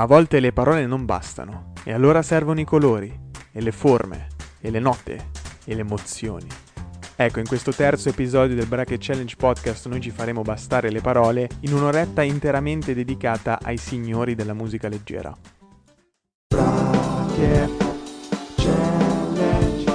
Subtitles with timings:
[0.00, 3.14] A volte le parole non bastano, e allora servono i colori,
[3.52, 5.26] e le forme, e le note,
[5.66, 6.48] e le emozioni.
[7.14, 11.50] Ecco, in questo terzo episodio del Bracket Challenge Podcast noi ci faremo bastare le parole
[11.60, 15.36] in un'oretta interamente dedicata ai signori della musica leggera.
[16.48, 17.70] Bracket
[18.56, 19.92] Challenge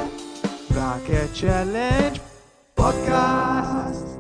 [0.68, 2.22] Bracket Challenge
[2.76, 4.20] Podcast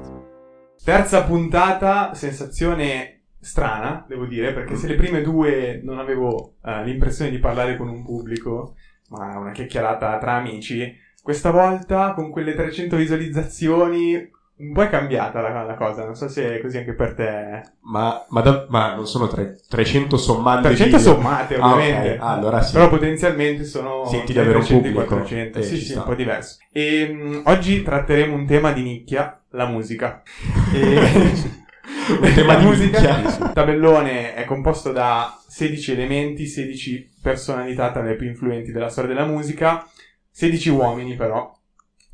[0.83, 3.14] Terza puntata, sensazione
[3.45, 7.87] strana, devo dire, perché se le prime due non avevo uh, l'impressione di parlare con
[7.87, 8.75] un pubblico,
[9.09, 15.41] ma una chiacchierata tra amici, questa volta con quelle 300 visualizzazioni un po' è cambiata
[15.41, 17.61] la, la, cosa, non so se è così anche per te.
[17.81, 20.61] Ma, ma, da, ma non sono tre, 300 sommate?
[20.69, 22.11] 300 sommate, ovviamente.
[22.11, 22.17] Ah, okay.
[22.19, 22.73] ah, allora sì.
[22.73, 25.03] Però potenzialmente sono Senti di avere un pubblico.
[25.03, 25.59] 400.
[25.59, 25.99] Eh, sì, sì, sta.
[25.99, 26.57] un po' diverso.
[26.71, 30.21] E um, oggi tratteremo un tema di nicchia, la musica.
[30.73, 31.63] E...
[32.07, 33.21] di musica.
[33.21, 39.13] Il tabellone è composto da 16 elementi, 16 personalità tra le più influenti della storia
[39.13, 39.87] della musica,
[40.31, 41.51] 16 uomini però,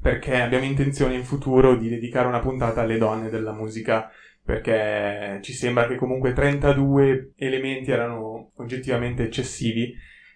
[0.02, 4.10] perché abbiamo intenzione in futuro di dedicare una puntata alle donne della musica,
[4.44, 9.94] perché ci sembra che comunque 32 elementi erano oggettivamente eccessivi.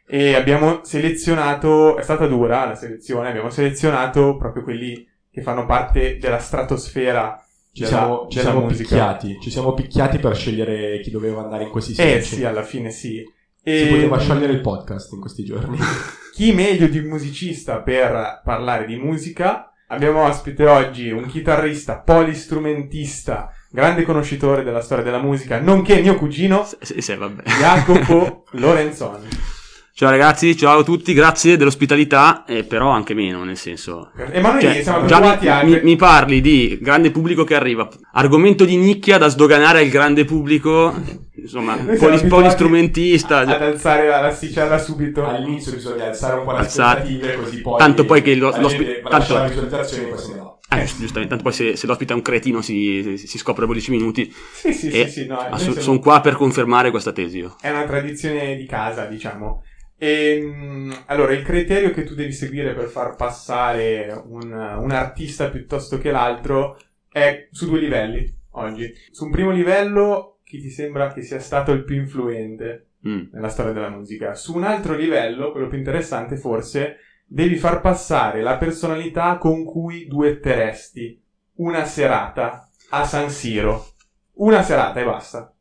[0.08, 6.18] E abbiamo selezionato, è stata dura la selezione, abbiamo selezionato proprio quelli che fanno parte
[6.18, 7.45] della stratosfera
[7.76, 9.38] ci siamo, ci siamo picchiati.
[9.42, 12.14] Ci siamo picchiati per scegliere chi doveva andare in questi segni.
[12.14, 13.22] Eh sì, alla fine sì.
[13.62, 13.80] E...
[13.80, 15.78] Si poteva sciogliere il podcast in questi giorni.
[16.31, 19.73] chi meglio di un musicista per parlare di musica?
[19.88, 26.66] Abbiamo ospite oggi un chitarrista, polistrumentista, grande conoscitore della storia della musica, nonché mio cugino,
[26.81, 27.18] sì, sì,
[27.59, 29.28] Jacopo Lorenzoni.
[29.98, 34.12] Ciao ragazzi, ciao a tutti, grazie dell'ospitalità, eh, però anche meno, nel senso...
[34.30, 35.64] E ma noi cioè, siamo già mi, a...
[35.64, 40.26] mi, mi, parli di grande pubblico che arriva, argomento di nicchia da sdoganare al grande
[40.26, 40.94] pubblico,
[41.36, 43.38] insomma, poli, polistrumentista...
[43.38, 45.26] Ad alzare l'asticella subito.
[45.26, 47.78] All'inizio bisogna alzare un po' le aspettative, così poi...
[47.78, 49.02] Tanto poi che lo, l'ospite...
[49.02, 49.34] Tanto...
[49.34, 50.58] la visualizzazione poi se ne va.
[50.68, 53.72] Eh, giustamente, tanto poi se, se l'ospite è un cretino si, si, si scopre dopo
[53.72, 54.30] 10 minuti.
[54.52, 56.00] Sì, sì, sì, sì no, sono siamo...
[56.00, 57.56] qua per confermare questa tesi io.
[57.62, 59.64] È una tradizione di casa, diciamo.
[59.97, 65.50] E, ehm, allora, il criterio che tu devi seguire per far passare un, un artista
[65.50, 66.78] piuttosto che l'altro
[67.09, 68.94] è su due livelli oggi.
[69.11, 73.28] Su un primo livello, chi ti sembra che sia stato il più influente mm.
[73.31, 74.35] nella storia della musica.
[74.35, 80.07] Su un altro livello, quello più interessante forse, devi far passare la personalità con cui
[80.07, 81.22] duetteresti
[81.56, 83.85] una serata a San Siro.
[84.33, 85.55] Una serata e basta.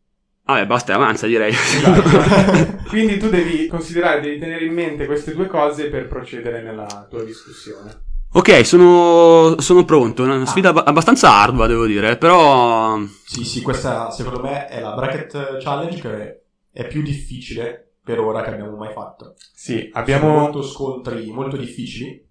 [0.46, 1.50] Vabbè, basta e avanza direi.
[1.50, 2.82] Esatto.
[2.88, 7.24] Quindi tu devi considerare, devi tenere in mente queste due cose per procedere nella tua
[7.24, 8.02] discussione.
[8.32, 10.22] Ok, sono, sono pronto.
[10.22, 10.46] Una ah.
[10.46, 10.82] sfida ah.
[10.84, 13.00] abbastanza ardua, devo dire, però.
[13.24, 18.42] Sì, sì, questa secondo me è la bracket challenge che è più difficile per ora
[18.42, 19.36] che abbiamo mai fatto.
[19.54, 20.26] Sì, abbiamo.
[20.26, 22.22] Sono molto scontri molto difficili.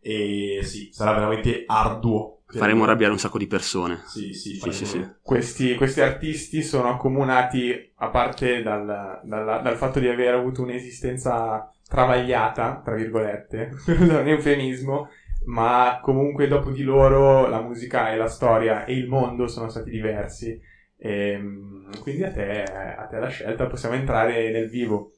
[0.00, 4.02] E sì, sarà veramente arduo Faremo arrabbiare un sacco di persone.
[4.06, 5.06] Sì, sì, sì, sì, sì.
[5.20, 11.72] Questi, questi, artisti sono accomunati, a parte dal, dal, dal, fatto di aver avuto un'esistenza
[11.88, 15.08] travagliata, tra virgolette, per usare un eufemismo,
[15.46, 19.90] ma comunque dopo di loro la musica e la storia e il mondo sono stati
[19.90, 20.58] diversi.
[20.96, 25.12] E, ehm, quindi a te, a te la scelta, possiamo entrare nel vivo.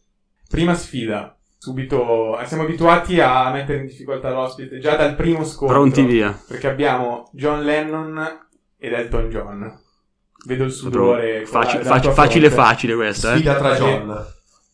[0.49, 5.77] Prima sfida, subito siamo abituati a mettere in difficoltà l'ospite già dal primo scontro.
[5.77, 6.39] Pronti via.
[6.47, 8.47] Perché abbiamo John Lennon
[8.79, 9.81] ed Elton John.
[10.47, 11.45] Vedo il sudore.
[11.45, 13.35] Facile, facile, facile, facile questa.
[13.35, 13.59] Sfida eh.
[13.59, 14.27] tra John.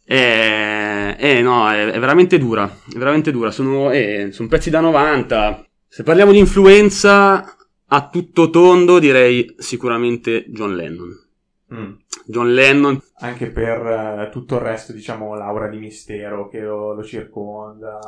[0.07, 2.65] Eh, eh, no, è, è, veramente dura.
[2.67, 3.51] È veramente dura.
[3.51, 5.67] Sono, eh, sono pezzi da 90.
[5.89, 7.57] Se parliamo di influenza
[7.87, 11.24] a tutto tondo, direi sicuramente John Lennon.
[11.73, 11.93] Mm.
[12.27, 13.01] John Lennon.
[13.19, 17.99] Anche per uh, tutto il resto, diciamo, l'aura di mistero che lo, lo circonda.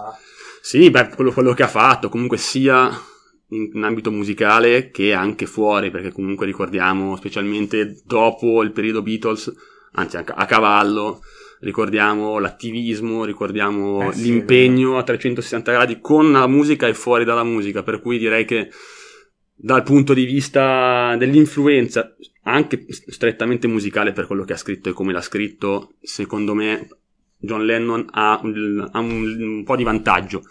[0.61, 2.91] Sì, beh, quello, quello, che ha fatto, comunque sia
[3.49, 9.53] in, in, ambito musicale che anche fuori, perché comunque ricordiamo, specialmente dopo il periodo Beatles,
[9.93, 11.21] anzi a, a cavallo,
[11.61, 17.45] ricordiamo l'attivismo, ricordiamo eh l'impegno sì, a 360 gradi con la musica e fuori dalla
[17.45, 18.71] musica, per cui direi che
[19.55, 22.15] dal punto di vista dell'influenza,
[22.47, 26.89] anche strettamente musicale per quello che ha scritto e come l'ha scritto, secondo me
[27.39, 30.43] John Lennon ha, un, ha un, un po' di vantaggio.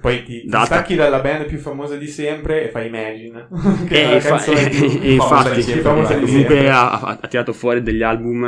[0.00, 3.48] Poi ti, ti stacchi dalla band più famosa di sempre e fai Imagine.
[3.88, 8.44] e, fa- e, e infatti, comunque ha, ha, tirato fuori degli album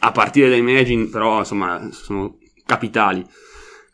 [0.00, 2.36] a partire da Imagine, però insomma sono
[2.66, 3.24] capitali.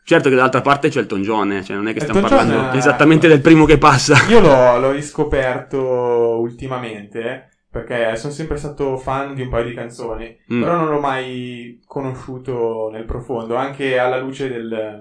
[0.03, 2.61] Certo che dall'altra parte c'è Elton John, eh, cioè non è che stiamo Elton parlando
[2.63, 4.17] John, esattamente del primo che passa.
[4.27, 5.79] Io l'ho, l'ho riscoperto
[6.39, 10.61] ultimamente perché sono sempre stato fan di un paio di canzoni, Mm.
[10.61, 14.99] però non l'ho mai conosciuto nel profondo, anche alla luce del,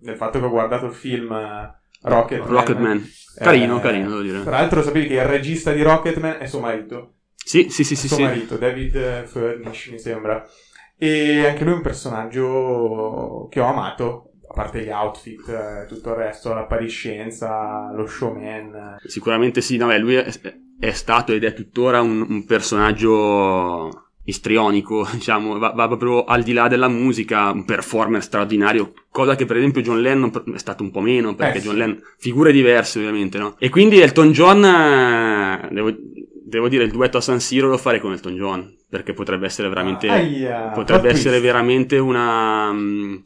[0.00, 2.48] del fatto che ho guardato il film eh, Rocketman.
[2.48, 2.96] Rocketman.
[3.38, 4.42] Eh, Carino, carino, devo dire.
[4.42, 8.06] Tra l'altro sapevi che il regista di Rocketman è suo marito, Sì, sì, sì, sì.
[8.08, 8.22] suo sì.
[8.22, 10.42] marito, David Furnish mi sembra,
[10.96, 16.10] e anche lui è un personaggio che ho amato, a parte gli outfit, eh, tutto
[16.10, 18.96] il resto, l'appariscenza, lo showman.
[19.04, 20.30] Sicuramente sì, no, beh, lui è,
[20.78, 26.52] è stato ed è tuttora un, un personaggio istrionico, diciamo, va, va proprio al di
[26.52, 30.90] là della musica, un performer straordinario, cosa che per esempio John Lennon è stato un
[30.90, 31.66] po' meno, perché Eh, sì.
[31.66, 33.56] John Lennon, figure diverse ovviamente, no?
[33.58, 35.94] E quindi Elton John, eh, devo,
[36.44, 39.68] devo dire, il duetto a San Siro lo farei con Elton John, perché potrebbe essere
[39.68, 40.08] veramente...
[40.08, 43.16] Aia, potrebbe essere veramente una, mm,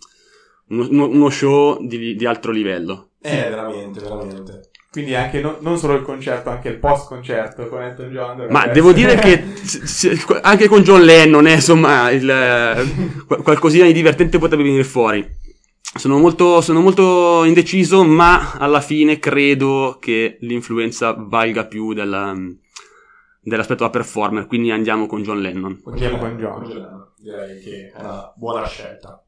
[0.68, 3.10] uno, uno- show di, di alto livello.
[3.20, 4.69] Eh, veramente, veramente.
[4.90, 8.46] Quindi anche no- non solo il concerto, anche il post concerto con Elton John.
[8.50, 13.24] Ma essere- devo dire che s- s- anche con John Lennon, eh, insomma, il, eh,
[13.24, 15.38] qual- qualcosina di divertente potrebbe venire fuori.
[15.94, 22.36] Sono molto, sono molto indeciso, ma alla fine credo che l'influenza valga più della-
[23.40, 25.82] dell'aspetto da performer, quindi andiamo con John Lennon.
[25.86, 26.62] Andiamo con John.
[26.64, 27.12] Lennon.
[27.16, 29.22] Direi che è una buona scelta.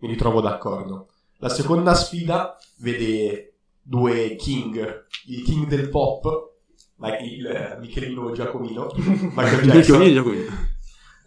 [0.00, 1.08] Mi ritrovo d'accordo.
[1.38, 6.52] La seconda sfida vede due king, il king del pop,
[7.22, 10.24] il eh, Michelino Giacomino, Michael Jackson, io-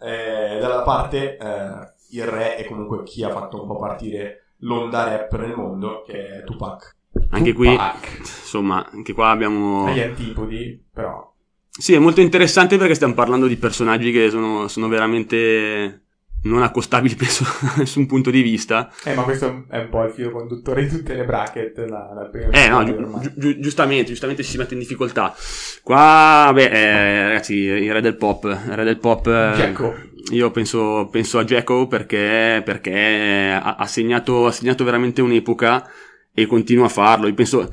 [0.00, 5.04] eh, dalla parte eh, il re è comunque chi ha fatto un po' partire l'onda
[5.04, 6.96] rap nel mondo, che è Tupac.
[7.30, 8.16] Anche qui, Tupac.
[8.18, 9.86] insomma, anche qua abbiamo...
[9.86, 11.32] Agli antipodi, però.
[11.70, 16.03] Sì, è molto interessante perché stiamo parlando di personaggi che sono, sono veramente
[16.44, 18.90] non accostabili, penso, da nessun punto di vista.
[19.04, 22.30] Eh, ma questo è un po' il filo conduttore di tutte le bracket da- dal
[22.30, 25.34] primo Eh no, giu- giu- giustamente, giustamente si mette in difficoltà.
[25.82, 29.26] Qua, beh, eh, ragazzi, il re del pop, il re del pop...
[29.26, 29.94] eh, Jacko.
[30.32, 35.86] Io penso, penso a Jacko perché, perché ha, ha segnato, ha segnato veramente un'epoca
[36.32, 37.26] e continua a farlo.
[37.26, 37.70] Io penso,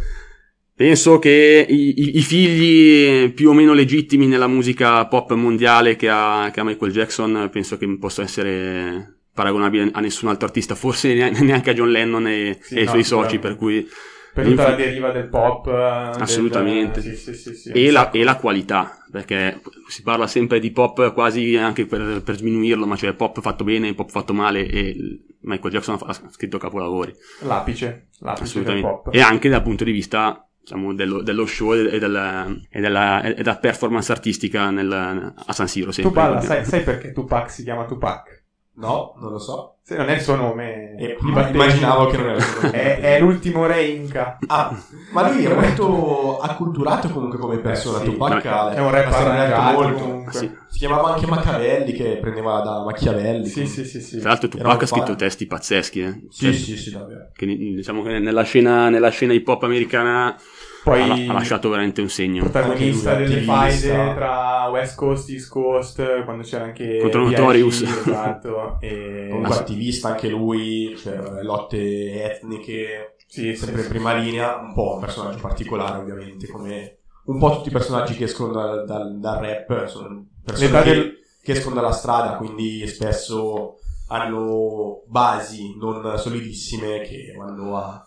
[0.82, 6.10] penso che i, i- i figli più o meno legittimi nella musica pop mondiale che
[6.10, 11.14] ha, che ha Michael Jackson, penso che possa essere paragonabile a nessun altro artista, forse
[11.14, 13.88] ne- neanche a John Lennon e, Sì, e no, suoi soci, per cui...
[14.34, 15.68] Per tutta la deriva del pop.
[15.68, 15.72] eh,
[16.14, 17.02] del- Assolutamente.
[17.02, 21.14] sì, sì, sì, sì, e, la, e la qualità, perché si parla sempre di pop
[21.14, 24.96] quasi anche per, per sminuirlo, ma cioè pop fatto bene, pop fatto male e
[25.42, 28.08] Michael Jackson ha scritto capolavori, L'apice.
[28.20, 28.88] L'apice del assolutamente.
[28.88, 29.14] pop.
[29.14, 33.34] E anche dal punto di vista diciamo, dello, dello show e, della, e, della, e
[33.34, 35.88] della performance artistica nel- a San Siro.
[35.88, 38.41] Tu Sempre, balla, sai, sai perché Tupac si chiama Tupac?
[38.74, 39.76] No, non lo so.
[39.84, 40.96] Se non è il suo nome.
[40.98, 41.50] E battesimo.
[41.50, 42.72] immaginavo che non era il suo nome.
[42.72, 44.38] È, è l'ultimo re Inca.
[44.48, 44.82] Ah,
[45.12, 47.98] ma lui è molto acculturato comunque come persona.
[47.98, 48.12] Eh, sì.
[48.12, 50.00] Tupac È un arrangiato molto.
[50.00, 50.32] comunque.
[50.34, 50.52] Sì.
[50.70, 53.46] Si chiamava anche Machiavelli, che prendeva da Machiavelli.
[53.46, 54.20] Sì, sì, sì, sì.
[54.20, 55.18] Tra l'altro Tupac ha scritto fan.
[55.18, 56.22] testi pazzeschi, eh.
[56.30, 57.30] Sì, sì, sì, davvero.
[57.34, 60.36] Che, diciamo che nella scena, nella scena hip hop americana
[60.84, 62.42] Poi ha, ha lasciato veramente un segno.
[62.44, 67.82] protagonista delle faide tra West Coast e East Coast, quando c'era anche Contro Notorious.
[67.82, 68.78] Esatto.
[68.82, 69.28] E...
[69.30, 73.90] Comunque attivista anche lui, per lotte etniche, Sì, sì, sempre in sì.
[73.90, 78.24] prima linea, un po' un personaggio particolare ovviamente, come un po' tutti i personaggi che
[78.24, 81.14] escono dal, dal- dal rap, sono persone L'età che, del-
[81.44, 83.76] che escono dalla strada, quindi spesso
[84.08, 88.06] hanno basi non solidissime che vanno a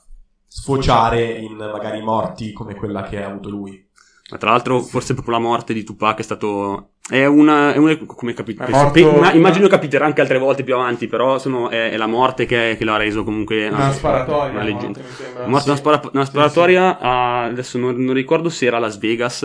[0.59, 3.83] sfociare in magari morti come quella che ha avuto lui.
[4.31, 6.91] Ma tra l'altro, forse proprio la morte di Tupac è stato.
[7.07, 7.75] È una.
[7.75, 10.75] È una come capi- È penso- morto- pe- ma- immagino capiterà anche altre volte più
[10.75, 13.69] avanti, però sono- è, è la morte che, che l'ha reso comunque.
[13.69, 14.53] Una ah, sparatoria.
[14.53, 15.01] Una leggenda.
[15.01, 15.25] morte.
[15.43, 15.81] È morto una, Sì.
[15.81, 19.43] spara- una Sì, sparatoria a- adesso non, non ricordo se era a Las Vegas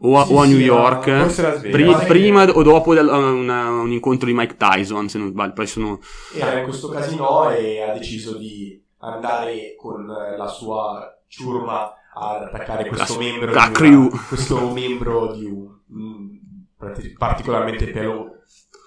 [0.00, 1.18] o a, Sì, o a sì, New era- York.
[1.22, 1.70] forse Las Vegas.
[1.72, 5.30] Pri- Guarda che- prima o dopo del- una- un incontro di Mike Tyson, se non
[5.30, 5.52] sbaglio.
[5.54, 5.98] Poi sono.
[6.34, 12.86] Era in questo casino e ha deciso di andare con la sua ciurma ad attaccare
[12.86, 16.36] questo La- membro la di una- questo membro di un mm,
[16.78, 18.30] parti- particolarmente pelo-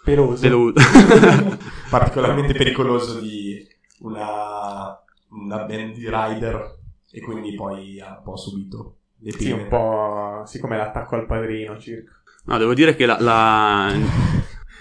[0.04, 0.38] Peloso.
[0.38, 0.74] se lo-
[1.90, 3.66] particolarmente pericoloso di
[4.00, 4.98] una,
[5.30, 6.78] una band di rider
[7.12, 10.44] e quindi poi ha un po' subito le Sì, un po'.
[10.46, 12.12] Sì, come l'attacco al padrino, circa.
[12.46, 13.94] No, devo dire che la, la-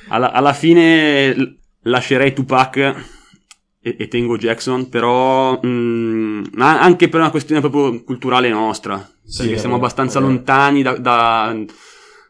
[0.08, 3.17] alla, alla fine lascerei Tupac
[3.88, 9.42] e, e tengo Jackson, però mm, ma anche per una questione proprio culturale nostra, Sì,
[9.44, 11.56] perché siamo abbastanza lontani da, da-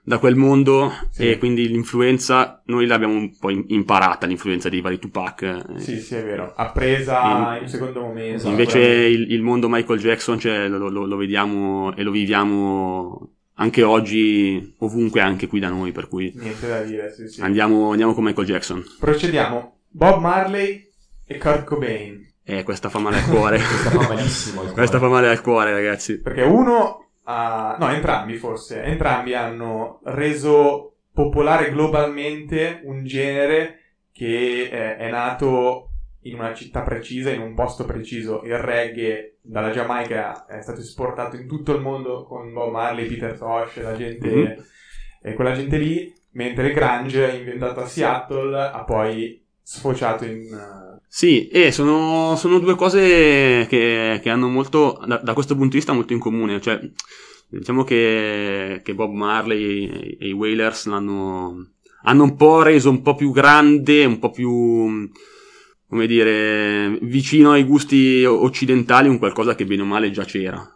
[0.03, 1.29] da quel mondo Sì.
[1.31, 5.65] e quindi l'influenza, noi l'abbiamo un po' im- imparata, l'influenza dei vari Tupac.
[5.77, 6.55] Sì, sì, è vero.
[6.57, 8.49] Appresa In- in secondo momento.
[8.49, 13.83] Invece il, il mondo Michael Jackson cioè, lo, lo- lo vediamo e lo viviamo anche
[13.83, 17.41] oggi, ovunque, anche qui da noi, per cui Niente da dire, sì, sì.
[17.43, 18.83] andiamo, andiamo con Michael Jackson.
[19.01, 19.79] Procediamo.
[19.91, 20.88] Bob Marley
[21.29, 22.27] e Kurt Cobain.
[22.43, 23.59] Eh, questa fa male al cuore.
[23.61, 24.63] Questa fa malissimo.
[24.63, 26.19] il questa fa male al cuore, ragazzi.
[26.19, 27.77] Perché uno ha...
[27.79, 28.83] No, entrambi forse.
[28.83, 33.81] Entrambi hanno reso popolare globalmente un genere
[34.13, 35.91] che eh, è nato
[36.23, 38.43] in una città precisa, in un posto preciso.
[38.45, 43.37] Il reggae dalla Giamaica è stato esportato in tutto il mondo con Bob Marley, Peter
[43.37, 44.65] Tosh, la gente, Mhm.
[45.23, 50.99] e quella gente lì, mentre il grunge inventato a Seattle ha poi sfociato in...
[51.07, 55.77] Sì, e sono, sono due cose che, che hanno molto, da, da questo punto di
[55.77, 56.61] vista, molto in comune.
[56.61, 56.81] Cioè,
[57.49, 61.73] diciamo che, che Bob Marley e i Wailers l'hanno,
[62.05, 65.11] hanno un po' reso un po' più grande, un po' più,
[65.87, 70.67] come dire, vicino ai gusti occidentali, un qualcosa che bene o male già c'era.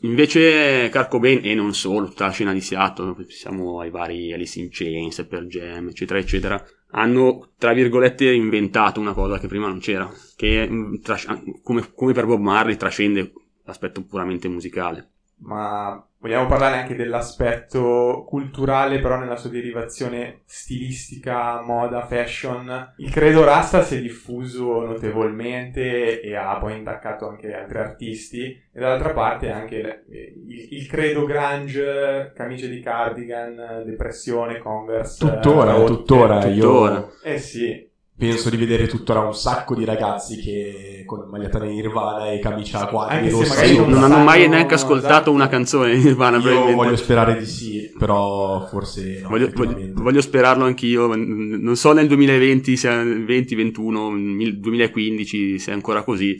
[0.00, 4.58] Invece Kurt Cobain, e non solo, tutta la scena di Seattle, siamo ai vari Alice
[4.58, 6.64] in Chains, Per Jam, eccetera, eccetera,
[6.96, 11.26] hanno, tra virgolette, inventato una cosa che prima non c'era, che mh, tras-
[11.62, 13.32] come, come per Bob Marley trascende
[13.64, 15.10] l'aspetto puramente musicale.
[15.44, 22.94] Ma vogliamo parlare anche dell'aspetto culturale, però nella sua derivazione stilistica, moda, fashion.
[22.96, 28.80] Il credo Rasta si è diffuso notevolmente e ha poi intaccato anche altri artisti, e
[28.80, 35.28] dall'altra parte anche il, il credo grunge, camicie di cardigan, depressione, converse.
[35.28, 35.86] Tuttora, rotte.
[35.86, 36.94] tuttora, tuttora.
[36.94, 41.68] io Eh sì, penso di vedere tuttora un sacco di ragazzi che con maglietta di
[41.68, 45.32] Nirvana e camicia a quadri Sì, non non hanno mai neanche ascoltato esatto.
[45.32, 49.28] una canzone di Nirvana, Io voglio sperare di sì, però forse no.
[49.28, 51.14] Voglio, voglio- voglio sperarlo anch'io.
[51.14, 54.10] Non so nel 2020, se 20, 21,
[54.58, 56.36] 2015, se è ancora così.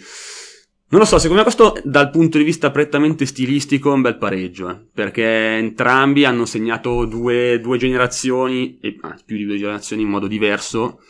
[0.95, 4.16] Non lo so, secondo me questo dal punto di vista prettamente stilistico è un bel
[4.16, 10.02] pareggio, eh, perché entrambi hanno segnato due, due generazioni, e ah, più di due generazioni
[10.02, 11.00] in modo diverso,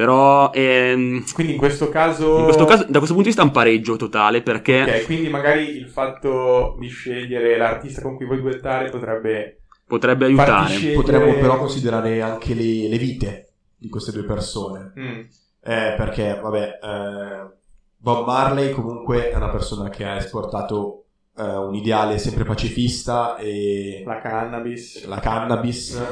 [0.00, 2.38] però ehm, quindi in questo caso...
[2.38, 5.28] in questo caso, da questo punto di vista è un pareggio totale, perché Ok, quindi
[5.28, 10.70] magari il fatto di scegliere l'artista con cui vuoi duettare potrebbe potrebbe aiutare.
[10.70, 10.94] scegliere...
[10.94, 14.90] Potremmo però considerare anche le, le vite di queste due persone.
[14.98, 15.20] Mm,
[15.62, 17.56] Eh, perché, vabbè, eh,
[17.98, 21.04] Bob Marley comunque è una persona che ha esportato
[21.36, 25.04] eh, un ideale sempre pacifista e la cannabis.
[25.04, 26.02] la cannabis.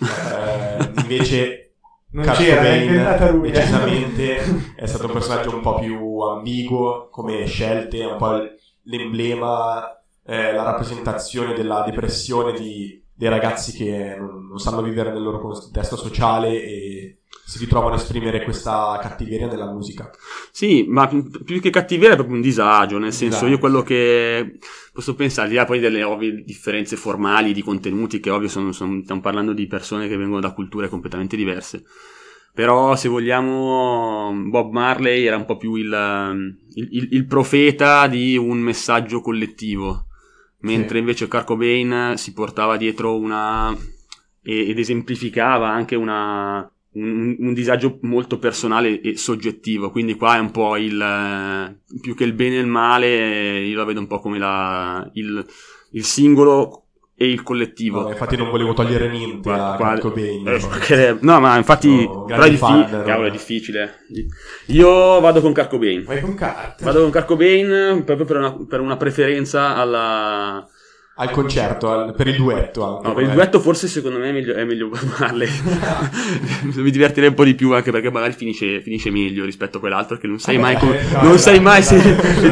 [0.00, 1.65] Eh, invece
[2.16, 3.50] Non Kurt c'era, Cobain, eh.
[3.50, 4.36] decisamente
[4.74, 8.40] è stato un personaggio un po' più ambiguo come scelte, un po'
[8.84, 15.22] l'emblema, eh, la rappresentazione della depressione di- dei ragazzi che non, non sanno vivere nel
[15.22, 20.10] loro contesto sociale e si ritrovano a esprimere questa cattiveria nella musica.
[20.50, 24.58] Sì, ma più che cattiveria è proprio un disagio, nel senso Disagio, io quello che
[24.92, 28.72] posso pensare, al di là poi delle ovvie differenze formali di contenuti, che ovvio sono,
[28.72, 31.84] sono- stiamo parlando di persone che vengono da culture completamente diverse,
[32.52, 38.36] però se vogliamo Bob Marley era un po' più il, il- il- il profeta di
[38.36, 40.05] un messaggio collettivo,
[40.66, 40.98] mentre Sì.
[40.98, 43.74] invece Kurt Cobain si portava dietro una...
[44.42, 50.50] ed esemplificava anche una un, un disagio molto personale e soggettivo, quindi qua è un
[50.50, 54.38] po' il più che il bene e il male, io la vedo un po' come
[54.38, 55.44] la, il,
[55.92, 56.85] il singolo
[57.18, 58.02] e il collettivo.
[58.02, 60.46] No, infatti non volevo togliere niente Qua- a Kurt Cobain.
[60.46, 63.02] eh, perché- no, ma infatti, Sono però è, diffi- no?
[63.04, 63.94] cavolo, è difficile.
[64.66, 66.04] Io vado con Kurt Cobain.
[66.04, 66.82] Vai con Kurt.
[66.82, 70.68] Vado con Kurt Cobain proprio per una, per una preferenza alla...
[71.18, 73.08] Al concerto, al- per il duetto anche.
[73.08, 75.48] No, per il duetto forse secondo me è meglio, è meglio Marley.
[76.74, 80.18] Mi divertirei un po' di più anche perché magari finisce, finisce meglio rispetto a quell'altro
[80.18, 81.98] che non sai Vabbè, mai, come- eh, no, non sai mai se,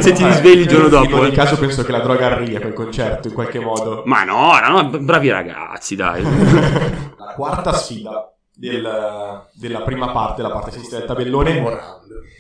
[0.00, 1.16] se ti risvegli il giorno In dopo.
[1.20, 1.34] ogni eh.
[1.34, 4.02] caso penso che la droga arrivi a quel concerto in qualche modo.
[4.06, 6.22] Ma no, erano bravi ragazzi, dai.
[7.18, 11.62] La quarta sfida del- della prima parte, la parte sinistra del tabellone,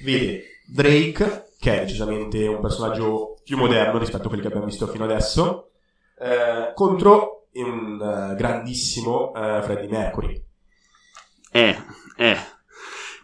[0.04, 4.86] vede Drake, che è decisamente un personaggio più moderno rispetto a quelli che abbiamo visto
[4.86, 5.70] fino adesso,
[6.18, 10.42] eh, contro un eh, grandissimo eh, Freddie Mercury.
[11.50, 11.76] Eh,
[12.16, 12.36] eh.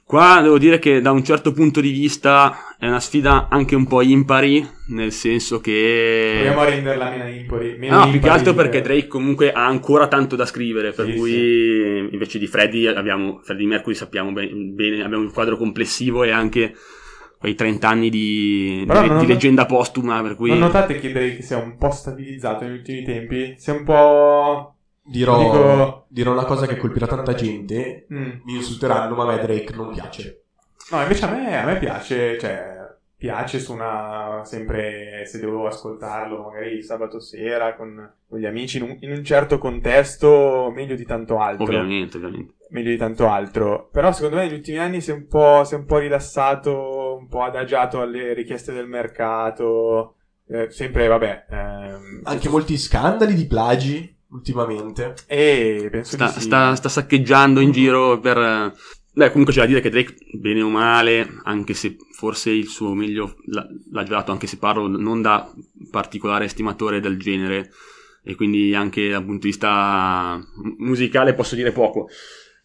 [0.04, 3.86] Qua devo dire che da un certo punto di vista è una sfida anche un
[3.86, 6.32] po' impari, nel senso che...
[6.40, 7.76] Proviamo a renderla meno impari.
[7.78, 11.06] Meno No, più che impari altro perché Drake comunque ha ancora tanto da scrivere, per
[11.06, 16.24] Sì, cui invece di Freddie abbiamo Freddie Mercury sappiamo ben- bene, abbiamo un quadro complessivo
[16.24, 16.74] e anche
[17.40, 21.56] quei 30 anni di, di- di leggenda postuma, per cui Non notate che Drake sia
[21.56, 23.54] un po' stabilizzato negli ultimi tempi?
[23.56, 24.74] Sia un po'...
[25.02, 28.30] Dirò, Dico- dirò una cosa che colpirà tanta gente, Mm.
[28.44, 30.42] mi insulteranno, ma a me Drake non piace.
[30.90, 32.78] No, invece a me, a me piace, cioè...
[33.16, 38.84] piace su una sempre se devo ascoltarlo magari sabato sera con, con gli amici in
[38.84, 43.90] un, in un, certo contesto meglio di tanto altro ovviamente ovviamente meglio di tanto altro
[43.92, 46.70] però secondo me negli ultimi anni si è un po', si è un po rilassato
[47.20, 50.16] un po' adagiato alle richieste del mercato
[50.48, 56.40] eh, sempre vabbè ehm, anche molti scandali di plagi ultimamente e penso sta, sì.
[56.40, 58.72] sta, sta saccheggiando in giro per
[59.12, 62.94] Beh, comunque c'è da dire che Drake, bene o male, anche se forse il suo
[62.94, 65.52] meglio l'ha, l'ha giocato, anche se parlo non da
[65.90, 67.72] particolare estimatore del genere,
[68.22, 70.40] e quindi anche dal punto di vista
[70.78, 72.08] musicale posso dire poco.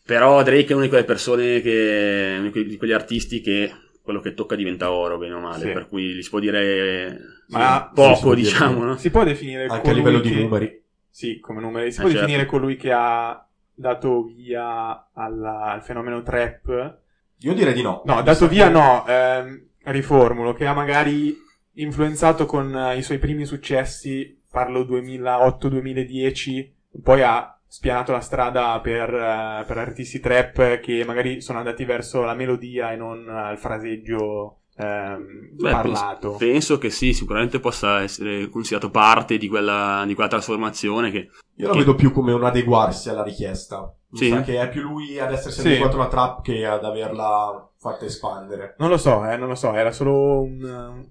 [0.06, 3.72] Però Drake è una di quelle persone che, uno di quegli artisti che
[4.06, 5.72] quello che tocca diventa oro, bene o male, Sì.
[5.74, 7.18] per cui gli si può dire
[7.50, 8.86] Ma- sì, sì, si poco, dire diciamo, poco.
[8.86, 8.96] no?
[8.98, 12.10] si può definire anche a livello di che- numeri sì come numeri si Eh, può
[12.12, 12.26] certo.
[12.26, 16.98] definire colui che ha dato via alla- al fenomeno trap
[17.40, 21.36] io direi di no No, dato via no, ehm, riformulo, che ha magari
[21.74, 26.72] influenzato con eh, i suoi primi successi, parlo 2008-2010,
[27.04, 32.22] poi ha spianato la strada per, eh, per artisti trap che magari sono andati verso
[32.24, 33.20] la melodia e non
[33.52, 36.30] il fraseggio ehm, Beh, parlato.
[36.30, 41.30] Penso, penso che sì, sicuramente possa essere considerato parte di quella, di quella trasformazione che
[41.58, 44.30] io lo Che- vedo più come un adeguarsi alla richiesta mi Sì.
[44.30, 45.68] sa che è più lui ad essersi Sì.
[45.68, 49.74] adeguato alla trap che ad averla fatta espandere Non lo so, eh, non lo so,
[49.74, 51.06] era solo un-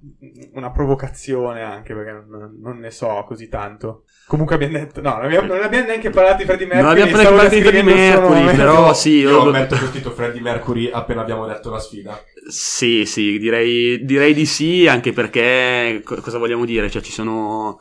[0.55, 4.04] una provocazione anche perché non, non ne so così tanto.
[4.27, 6.83] Comunque abbiamo detto, no, non abbiamo, non abbiamo neanche parlato di Freddie Mercury.
[6.83, 10.11] non abbiamo stavo parlato di Freddie suo Mercury, però sì, io io ho ho scritto
[10.13, 16.01] Freddie Mercury appena abbiamo detto la sfida Sì, sì, direi, direi di sì, anche perché
[16.03, 16.91] co- cosa vogliamo dire?
[16.91, 17.79] Cioè, ci sono.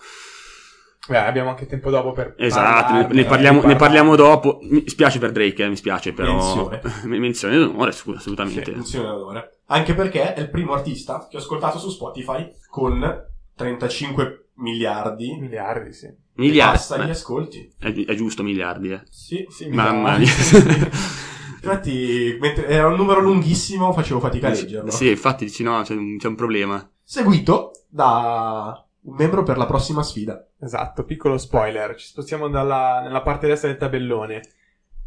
[1.05, 4.59] Beh, abbiamo anche tempo dopo per Esatto, ne, parlarne, ne parliamo, ne parliamo dopo.
[4.63, 6.33] Mi spiace per Drake, eh, mi spiace, però.
[6.33, 6.81] Menzione.
[7.03, 8.71] Men- Menzione d'onore, scu- assolutamente.
[8.71, 9.57] Funzione d'onore.
[9.67, 15.93] Anche perché è il primo artista che ho ascoltato su Spotify con 35 miliardi Miliardi,
[15.93, 16.07] sì.
[16.35, 16.77] Miliardi.
[16.77, 17.71] Passa gli ascolti.
[17.79, 19.01] è, gi- è giusto, miliardi, eh.
[19.09, 20.67] Sì, Sì, Mamma miliardi.
[20.79, 20.89] mia.
[21.63, 24.91] Infatti, mentre era un numero lunghissimo, facevo fatica a leggerlo.
[24.91, 26.89] sì, infatti dici no, c'è un, c'è un problema.
[27.01, 30.45] Seguito da un membro per la prossima sfida.
[30.59, 31.95] Esatto, piccolo spoiler.
[31.95, 34.41] Ci spostiamo dalla, nella parte destra del tabellone.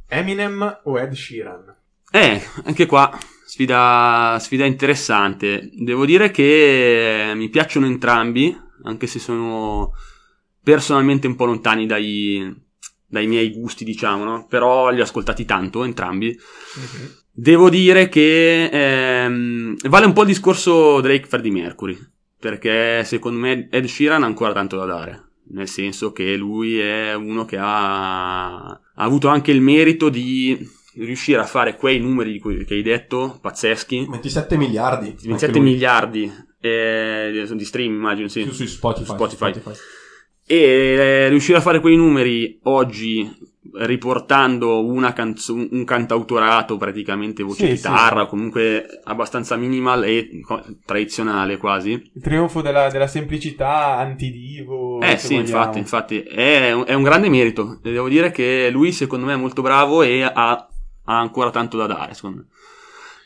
[0.08, 1.74] Eminem o Ed Sheeran?
[2.10, 3.10] Eh, anche qua
[3.44, 5.68] sfida, sfida interessante.
[5.74, 8.56] Devo dire che mi piacciono entrambi,
[8.86, 9.92] anche se sono
[10.62, 12.52] personalmente un po' lontani dai,
[13.06, 14.46] dai miei gusti, diciamo, no?
[14.48, 16.36] Però li ho ascoltati tanto, entrambi.
[17.30, 21.98] Devo dire che ehm, vale un po' il discorso Drake-Freddie Mercury,
[22.38, 25.24] perché secondo me Ed Sheeran ha ancora tanto da dare.
[25.48, 30.58] Nel senso che lui è uno che ha, ha avuto anche il merito di
[30.96, 35.10] riuscire a fare quei numeri che hai detto, pazzeschi, 27 miliardi.
[35.10, 35.70] 27 anche lui.
[35.70, 36.32] miliardi
[36.66, 38.42] eh, di stream, immagino, sì.
[38.42, 39.04] Su, su Spotify.
[39.06, 39.52] Su Spotify.
[39.52, 39.80] su Spotify.
[40.48, 43.28] E eh, riuscire a fare quei numeri oggi
[43.78, 48.28] riportando una canzo- un cantautorato praticamente voce Sì, chitarra, sì.
[48.28, 51.90] comunque abbastanza minimal e co- tradizionale quasi.
[51.90, 55.00] Il trionfo della, della semplicità antidivo.
[55.00, 55.46] Eh sì, vogliamo.
[55.46, 57.78] infatti, infatti è, un- è un grande merito.
[57.82, 60.68] Devo dire che lui secondo me è molto bravo e ha, ha
[61.04, 62.46] ancora tanto da dare, secondo me.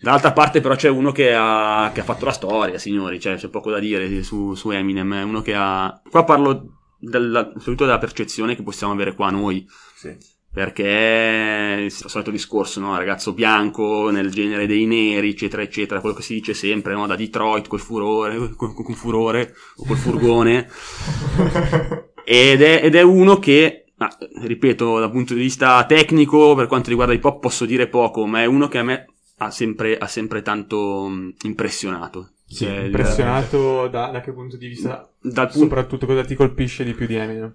[0.01, 3.49] Dall'altra parte però c'è uno che ha, che ha fatto la storia, signori, cioè c'è
[3.49, 6.01] poco da dire su, su Eminem, è uno che ha...
[6.11, 10.17] Qua parlo della, soprattutto della percezione che possiamo avere qua noi, Sì.
[10.51, 12.97] perché è il solito discorso, no?
[12.97, 17.07] Ragazzo bianco nel genere dei neri, eccetera, eccetera, quello che si dice sempre, no?
[17.07, 20.67] Da Detroit col furore, con, con furore o col furgone.
[22.25, 24.09] Ed è, ed è uno che, ma,
[24.43, 28.41] ripeto, dal punto di vista tecnico, per quanto riguarda hip hop, posso dire poco, ma
[28.43, 29.07] è uno che a me
[29.43, 32.31] ha sempre, ha sempre tanto mh, impressionato.
[32.47, 35.09] Sì, Cioè, Impressionato da, da che punto di vista?
[35.21, 37.55] Punto, Soprattutto cosa ti colpisce di più di Eminem?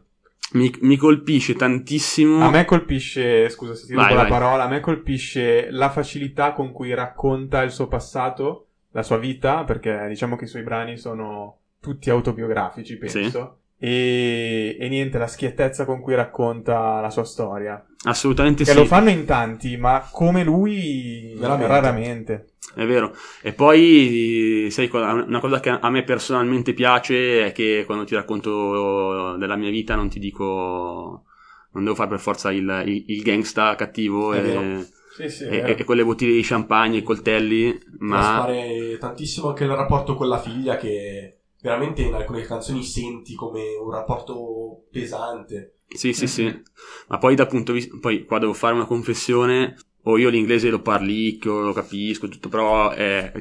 [0.53, 2.43] mi, mi colpisce tantissimo.
[2.43, 4.29] A me colpisce, scusa se ti rubo la vai.
[4.29, 9.63] parola, a me colpisce la facilità con cui racconta il suo passato, la sua vita,
[9.63, 13.57] perché diciamo che i suoi brani sono tutti autobiografici, penso.
[13.77, 17.83] E, e niente, la schiettezza con cui racconta la sua storia.
[18.05, 18.77] Assolutamente Che sì.
[18.77, 21.67] lo fanno in tanti, ma come lui Veramente.
[21.67, 22.45] raramente.
[22.73, 23.13] È vero.
[23.41, 29.35] E poi, sai, una cosa che a me personalmente piace è che quando ti racconto
[29.37, 31.23] della mia vita non ti dico,
[31.71, 34.87] non devo fare per forza il, il- il gangsta cattivo È e.
[35.15, 39.63] Sì, sì, e- e con le bottiglie di champagne, i coltelli, ma Traspare tantissimo anche
[39.63, 45.79] il rapporto con la figlia che veramente in alcune canzoni senti come un rapporto pesante.
[45.87, 46.61] sì, sì, sì.
[47.07, 50.69] Ma poi dal punto di vista, poi qua devo fare una confessione, o io l'inglese
[50.69, 53.31] lo parlicchio, lo capisco, tutto, però è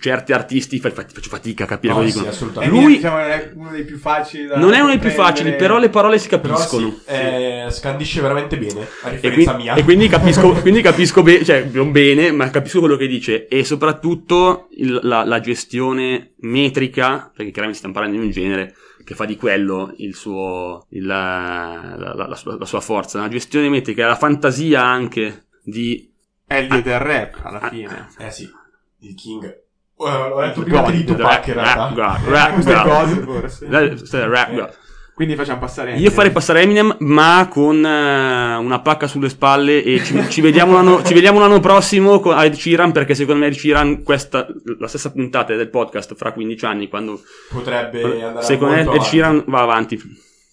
[0.00, 2.32] certi artisti fa- fa- faccio fatica a capire No, cosa sì, dicono.
[2.32, 2.74] assolutamente.
[2.80, 5.78] Lui- diciamo, è uno dei più facili da Non è uno dei più facili, però
[5.78, 6.90] le parole si capiscono.
[6.90, 9.74] sì, eh, scandisce veramente bene, a E, differenza qui- mia.
[9.74, 13.46] e quindi capisco, quindi capisco bene, cioè non bene, ma capisco quello che dice.
[13.48, 19.14] E soprattutto il- la, la gestione metrica, perché chiaramente stiamo parlando di un genere che
[19.14, 23.18] fa di quello il suo, il- la, la- sua, la sua forza.
[23.20, 26.10] La gestione metrica, la fantasia anche di
[26.46, 28.08] dio del rap, alla Ah, fine.
[28.18, 28.48] Eh sì,
[29.02, 29.44] il King.
[29.44, 29.60] Eh,
[30.04, 31.92] Ho detto prima God, di Tupac in realtà.
[31.94, 32.88] Rap, Eh, rap, queste rap.
[32.88, 33.66] cose, forse.
[33.68, 34.76] Rap, rap, rap.
[35.14, 35.94] Quindi facciamo passare...
[35.96, 40.72] Io farei passare Eminem, ma con eh, una pacca sulle spalle e ci, ci vediamo
[40.72, 44.46] l'anno, ci vediamo l'anno prossimo con Ed Sheeran, perché secondo me Ed Sheeran, questa,
[44.78, 49.04] la stessa puntata del podcast fra 15 anni, quando Potrebbe andare secondo me Ed avanti.
[49.04, 50.00] Sheeran va avanti.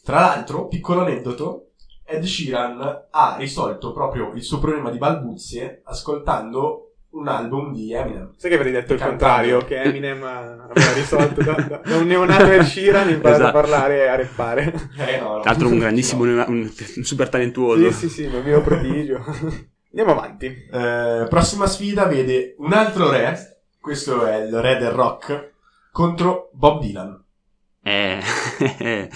[0.04, 1.70] Tra l'altro, piccolo aneddoto,
[2.06, 6.89] Ed Sheeran ha risolto proprio il suo problema di balbuzie ascoltando
[7.20, 8.34] un album di Eminem.
[8.38, 9.24] Sai che avrei detto il Cantando.
[9.26, 13.58] contrario, che Eminem aveva risolto da, da- da un neonato Ed Sheeran imparato Esatto.
[13.58, 14.74] a parlare e a rappare.
[14.98, 15.40] Eh, no, no.
[15.42, 16.72] Tra l'altro un grandissimo, un, un
[17.04, 17.92] super talentuoso.
[17.92, 19.24] Sì, sì, sì, il mio prodigio.
[19.92, 20.46] Andiamo avanti.
[20.46, 25.54] Eh, prossima sfida vede un altro re, questo è il re del rock,
[25.92, 27.24] contro Bob Dylan.
[27.82, 28.20] Eh,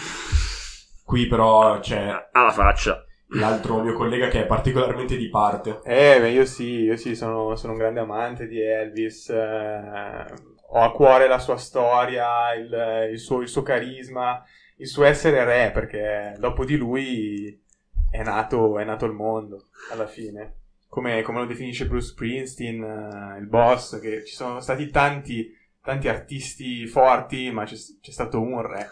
[1.06, 3.04] Qui però c'è alla faccia.
[3.34, 5.82] L'altro mio collega che è particolarmente di parte.
[5.84, 9.30] Eh, beh, io sì, io sì, sono, sono un grande amante di Elvis.
[9.30, 14.43] eh, ho a cuore la sua storia, il, il suo, il suo carisma,
[14.78, 17.62] il suo essere re, perché dopo di lui
[18.10, 20.56] è nato, è nato il mondo, alla fine.
[20.88, 26.08] Come, come lo definisce Bruce Springsteen, eh, il boss, che ci sono stati tanti, tanti
[26.08, 28.89] artisti forti, ma c'è, c'è stato un re.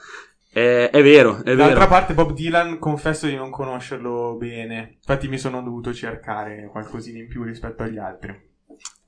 [0.54, 1.88] Eh, è vero, è D'altra vero.
[1.88, 7.28] parte Bob Dylan confesso di non conoscerlo bene, infatti mi sono dovuto cercare qualcosina in
[7.28, 8.50] più rispetto agli altri.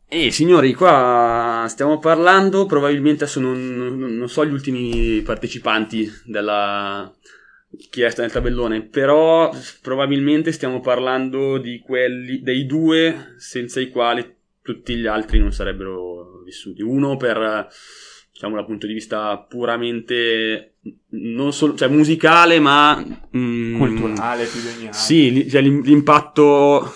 [0.08, 7.12] E signori, qua stiamo parlando, probabilmente adesso non, non- non so gli ultimi partecipanti della
[7.90, 9.52] chiesta nel tabellone, però
[9.82, 16.42] probabilmente stiamo parlando di quelli, dei due senza i quali tutti gli altri non sarebbero
[16.46, 16.84] vissuti.
[16.84, 17.68] Uno per,
[18.32, 20.73] diciamo, dal punto di vista puramente,
[21.10, 23.04] non solo, cioè musicale, ma...
[23.38, 24.44] mm, Culturale
[24.88, 24.92] altro.
[24.92, 26.92] sì, cioè, l'im- l'impatto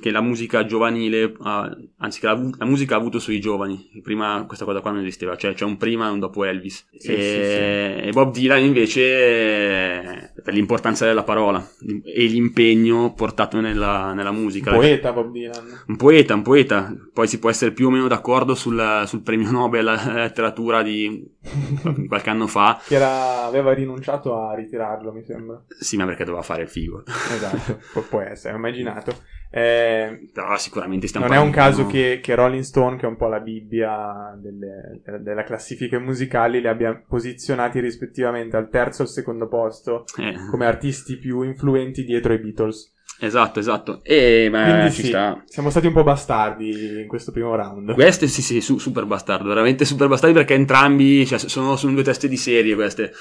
[0.00, 4.00] che la musica giovanile, ha- anzi che la, la musica ha avuto sui giovani.
[4.02, 6.86] Prima questa cosa qua non esisteva, cioè c'è un prima e un dopo Elvis.
[6.96, 11.60] Sì, e, e Bob Dylan invece, per l'importanza della parola
[12.04, 14.70] e l'impegno portato nella, nella musica.
[14.70, 15.82] Poeta Bob Dylan.
[15.88, 16.94] Un poeta, un poeta.
[17.12, 21.20] Poi si può essere più o meno d'accordo sul, sul premio Nobel alla letteratura di
[22.06, 22.80] qualche anno fa.
[22.86, 25.60] Che era, aveva rinunciato a ritirarlo, mi sembra.
[25.66, 27.02] Sì, ma perché doveva fare il figo.
[27.04, 29.16] Esatto, pu- può essere, ho immaginato.
[29.48, 33.16] Eh, Però sicuramente stiamo non è un caso che, che Rolling Stone, che è un
[33.16, 39.04] po' la Bibbia delle, delle- delle classifiche musicali, li abbia posizionati rispettivamente al terzo e
[39.06, 40.35] al secondo posto Eh.
[40.50, 42.92] come artisti più influenti dietro i Beatles.
[43.18, 44.00] Esatto, esatto.
[44.02, 45.10] E ma sì,
[45.46, 47.94] siamo stati un po' bastardi in questo primo round.
[47.94, 52.02] Queste sì, sì, su- super bastardo, veramente super bastardi perché entrambi cioè, sono, sono due
[52.02, 53.12] teste di serie queste.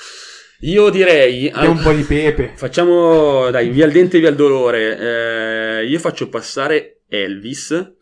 [0.62, 1.48] Io direi...
[1.48, 2.54] E un po' di pepe.
[2.56, 5.80] Facciamo, dai, via il dente e via il dolore.
[5.80, 7.94] Eh, io faccio passare Elvis,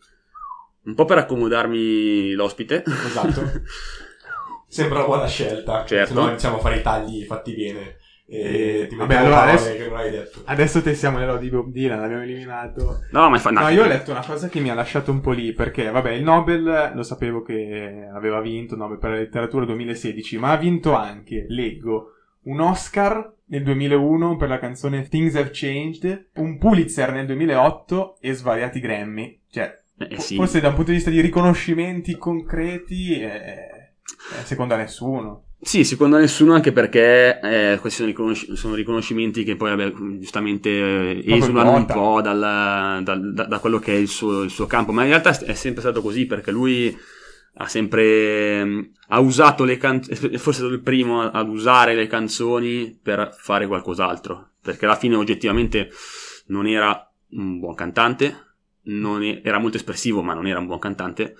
[0.84, 2.84] un po' per accomodarmi l'ospite.
[2.86, 3.62] Esatto.
[4.68, 5.84] Sembra una buona scelta.
[5.84, 6.14] Certo.
[6.14, 7.96] Se no iniziamo a fare i tagli fatti bene.
[8.26, 10.40] E ti Vabbè, allora adesso- che non hai detto.
[10.44, 13.00] Adesso testiamo le lodi di Bob Dylan, l'abbiamo eliminato.
[13.10, 15.32] No, ma fa, No, io ho letto una cosa che mi ha lasciato un po'
[15.32, 20.38] lì, perché, vabbè, il Nobel lo sapevo che aveva vinto, Nobel per la letteratura 2016,
[20.38, 22.12] ma ha vinto anche, leggo,
[22.44, 28.32] un Oscar nel 2001 per la canzone Things Have Changed, un Pulitzer nel 2008 e
[28.32, 29.40] svariati Grammy.
[29.50, 30.34] Cioè, Eh, sì.
[30.36, 35.43] forse da un punto di vista di riconoscimenti concreti, eh, eh, secondo a nessuno.
[35.64, 40.68] Sì, secondo nessuno, anche perché eh, questi sono, riconosci- sono riconoscimenti che poi, vabbè, giustamente
[40.68, 44.66] eh, esulano un po' dal- dal- da, da quello che è il suo, il suo
[44.66, 46.94] campo, ma in realtà è sempre stato così perché lui
[47.56, 52.08] ha sempre ehm, ha usato le canzoni, forse è stato il primo ad usare le
[52.08, 55.88] canzoni per fare qualcos'altro, perché alla fine oggettivamente
[56.48, 58.36] non era un buon cantante,
[58.82, 61.36] non e- era molto espressivo, ma non era un buon cantante.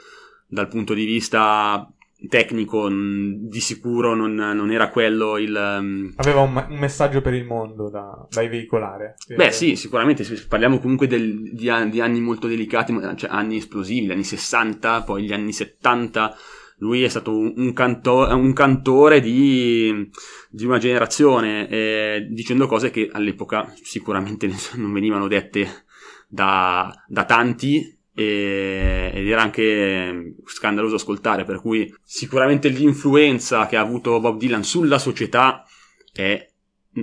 [0.47, 1.87] Dal punto di vista
[2.29, 5.55] tecnico, mh, di sicuro non, non era quello il.
[5.55, 9.15] um, Aveva un, ma- un messaggio per il mondo da, da veicolare.
[9.35, 14.07] Beh, sì, sicuramente parliamo comunque del- di, an- di anni molto delicati, cioè anni esplosivi,
[14.07, 16.37] gli anni 60, poi gli anni 70.
[16.79, 20.11] Lui è stato un, un canto- un cantore di,
[20.51, 25.85] di una generazione, eh, dicendo cose che all'epoca sicuramente non venivano dette
[26.29, 33.81] da, da tanti e, ed era anche scandaloso ascoltare, per cui sicuramente l'influenza che ha
[33.81, 35.65] avuto Bob Dylan sulla società
[36.13, 36.49] è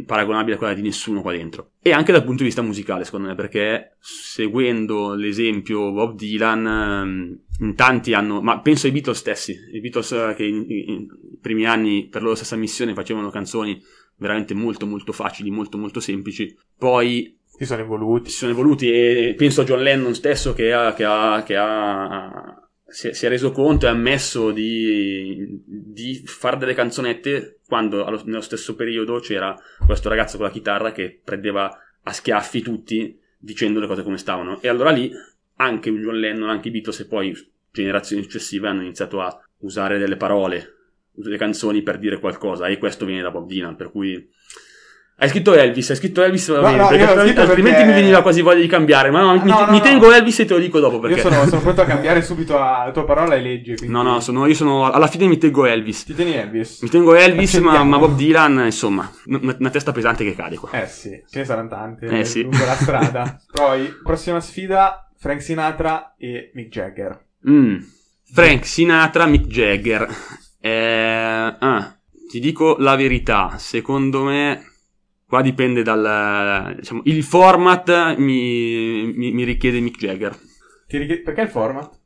[0.06, 1.71] paragonabile a quella di nessuno qua dentro.
[1.82, 7.39] E anche dal punto di vista musicale, secondo me, perché seguendo l'esempio Bob Dylan, ehm,
[7.60, 11.65] in tanti hanno, ma penso ai Beatles stessi, i Beatles che in, in, i primi
[11.65, 13.82] anni per loro stessa missione facevano canzoni
[14.15, 18.30] veramente molto molto facili, molto molto semplici, poi si sono evoluti.
[18.32, 22.69] Si sono evoluti e penso a John Lennon stesso che ha, che ha, che ha
[22.88, 28.04] si, è, si, è, reso conto e ha ammesso di, di fare delle canzonette quando
[28.04, 31.71] allo, nello stesso periodo c'era questo ragazzo con la chitarra che prendeva
[32.02, 34.60] a schiaffi tutti dicendo le cose come stavano.
[34.60, 35.12] E allora lì
[35.58, 37.32] anche John Lennon, anche i Beatles e poi
[37.71, 40.78] generazioni successive hanno iniziato a usare delle parole,
[41.12, 44.28] delle canzoni per dire qualcosa e questo viene da Bob Dylan, per cui
[45.22, 47.86] hai scritto Elvis, hai scritto Elvis, no, bene, no, perché altrimenti perché...
[47.86, 49.12] mi veniva quasi voglia di cambiare.
[49.12, 51.00] Ma no, mi, no, mi tengo Elvis e te lo dico dopo.
[51.00, 51.18] Perché...
[51.18, 53.76] Io sono, sono pronto a cambiare subito la tua parola e leggi.
[53.76, 53.94] Quindi...
[53.94, 54.90] No, no, sono, io sono.
[54.90, 56.06] Alla fine mi tengo Elvis.
[56.06, 56.82] Ti tieni Elvis?
[56.82, 60.72] Mi tengo Elvis, ma, ma, Bob Dylan, insomma, una, una, testa pesante che cade qua.
[60.72, 62.42] Eh sì, ce ne saranno tante eh, sì.
[62.42, 63.40] lungo la strada.
[63.54, 67.26] Poi, prossima sfida: Frank Sinatra e Mick Jagger.
[67.48, 67.76] Mm.
[68.34, 70.08] Frank Sinatra, Mick Jagger.
[70.60, 71.96] Eh, ah,
[72.28, 74.70] ti dico la verità, secondo me
[75.32, 76.76] Qua dipende dal...
[76.76, 80.38] Diciamo, il format mi, mi, mi richiede Mick Jagger.
[80.88, 81.98] Richiede, perché il format?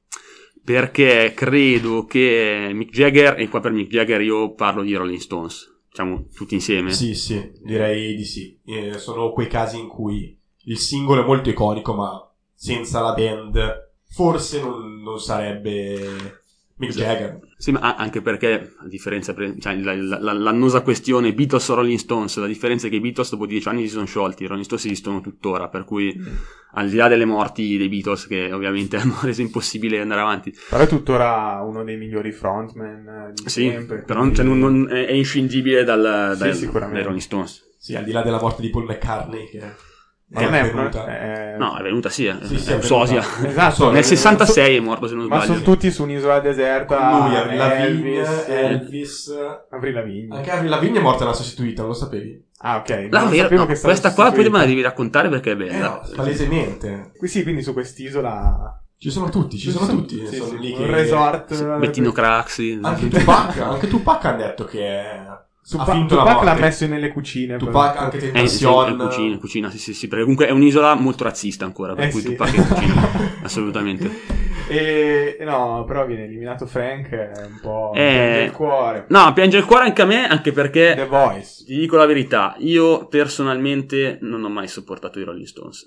[0.64, 5.76] Perché credo che Mick Jagger, e qua per Mick Jagger io parlo di Rolling Stones,
[5.90, 6.92] diciamo tutti insieme.
[6.92, 8.60] Sì, sì, direi di sì.
[8.64, 13.90] Eh, sono quei casi in cui il singolo è molto iconico, ma senza la band
[14.08, 16.44] forse non, non sarebbe
[16.78, 17.40] Mick Jagger.
[17.58, 22.38] Sì, ma anche perché, a differenza, cioè, la, la, l'annosa questione Beatles o Rolling Stones,
[22.38, 24.86] la differenza è che i Beatles dopo dieci anni si sono sciolti, i Rolling Stones
[24.86, 26.36] esistono tuttora, per cui mm.
[26.74, 30.54] al di là delle morti dei Beatles, che ovviamente hanno reso impossibile andare avanti.
[30.70, 34.04] Però è tuttora uno dei migliori frontman di sì, sempre.
[34.04, 34.36] però quindi...
[34.36, 37.74] cioè, non, non, è inscindibile dal, sì, dal, dai Rolling Stones.
[37.78, 39.94] Sì, al di là della morte di Paul McCartney, che...
[40.28, 41.06] Ma non è venuta.
[41.06, 41.56] È...
[41.58, 43.24] No, è venuta sì, è, sì, sì, è Sosia.
[43.44, 43.92] Esatto.
[43.92, 45.52] Nel 66 è morto se non ma sbaglio.
[45.52, 47.28] Ma sono tutti su un'isola deserta.
[47.28, 49.34] Lui, Avril Lavigne, Elvis, Elvis.
[49.70, 50.36] Avril Lavigne.
[50.36, 52.44] Anche Avril Lavigne è morta nella sostituita, non lo sapevi?
[52.60, 52.90] Ah, ok.
[53.12, 55.74] Non vera, no, che questa qua poi me la devi raccontare perché è bella.
[55.74, 57.12] Eh no, palesemente.
[57.16, 58.80] Qui sì, quindi su quest'isola...
[58.98, 60.26] Ci sono tutti, ci sono, sono tutti.
[60.26, 60.92] Sì, sono sì, lì un che...
[60.92, 61.78] resort.
[61.78, 62.80] Bettino Craxi.
[62.82, 65.22] Anche Tupac, anche Tupac ha detto che è
[65.68, 67.58] su ha pa- finto Tupac l'ha messo nelle cucine.
[67.58, 68.06] Tupac però.
[68.06, 68.98] anche Eh, sì, Tentacion.
[68.98, 72.22] cucina, cucina, sì, sì, sì, perché comunque è un'isola molto razzista ancora, per Eh, cui
[72.22, 72.28] sì.
[72.28, 73.10] Tupac è cucina,
[73.42, 74.44] assolutamente.
[74.68, 78.00] E no, però viene eliminato Frank, è un po' Eh.
[78.00, 79.06] piange il cuore.
[79.10, 81.64] No, piange il cuore anche a me, anche perché The Voice.
[81.66, 85.86] Ti dico la verità, io personalmente non ho mai sopportato i Rolling Stones.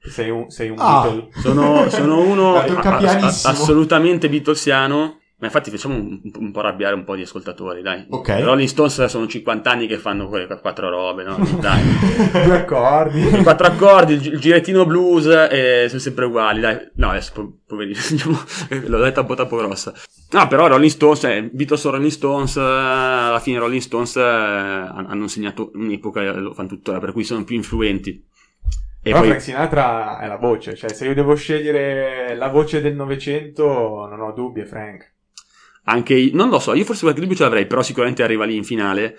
[0.00, 1.02] Sei un, sei un Ah.
[1.02, 1.28] Beatle.
[1.40, 5.19] sono, sono uno a- a- assolutamente beatlesiano.
[5.40, 8.04] Ma infatti facciamo un, un po' arrabbiare un po' di ascoltatori, dai.
[8.10, 8.28] Ok.
[8.28, 11.38] I Rolling Stones sono 50 anni che fanno quelle quattro robe, no?
[11.58, 11.82] Dai.
[12.44, 13.20] Due accordi.
[13.38, 16.90] I quattro accordi, il, gi- il girettino blues, eh, sono sempre uguali, dai.
[16.96, 18.38] No, adesso po- poverino, diciamo,
[18.86, 19.94] l'ho detta un po' troppo grossa.
[20.32, 24.20] No, però Rolling Stones, eh, Beatles o Rolling Stones, eh, alla fine Rolling Stones eh,
[24.22, 28.10] han- hanno segnato un'epoca, lo fanno tuttora, per cui sono più influenti.
[29.02, 32.82] E Però poi, Frank Sinatra è la voce, cioè se io devo scegliere la voce
[32.82, 35.14] del Novecento non ho dubbi, è Frank.
[35.84, 38.64] Anche, non lo so, io forse qualche dubbio ce l'avrei, però sicuramente arriva lì in
[38.64, 39.16] finale.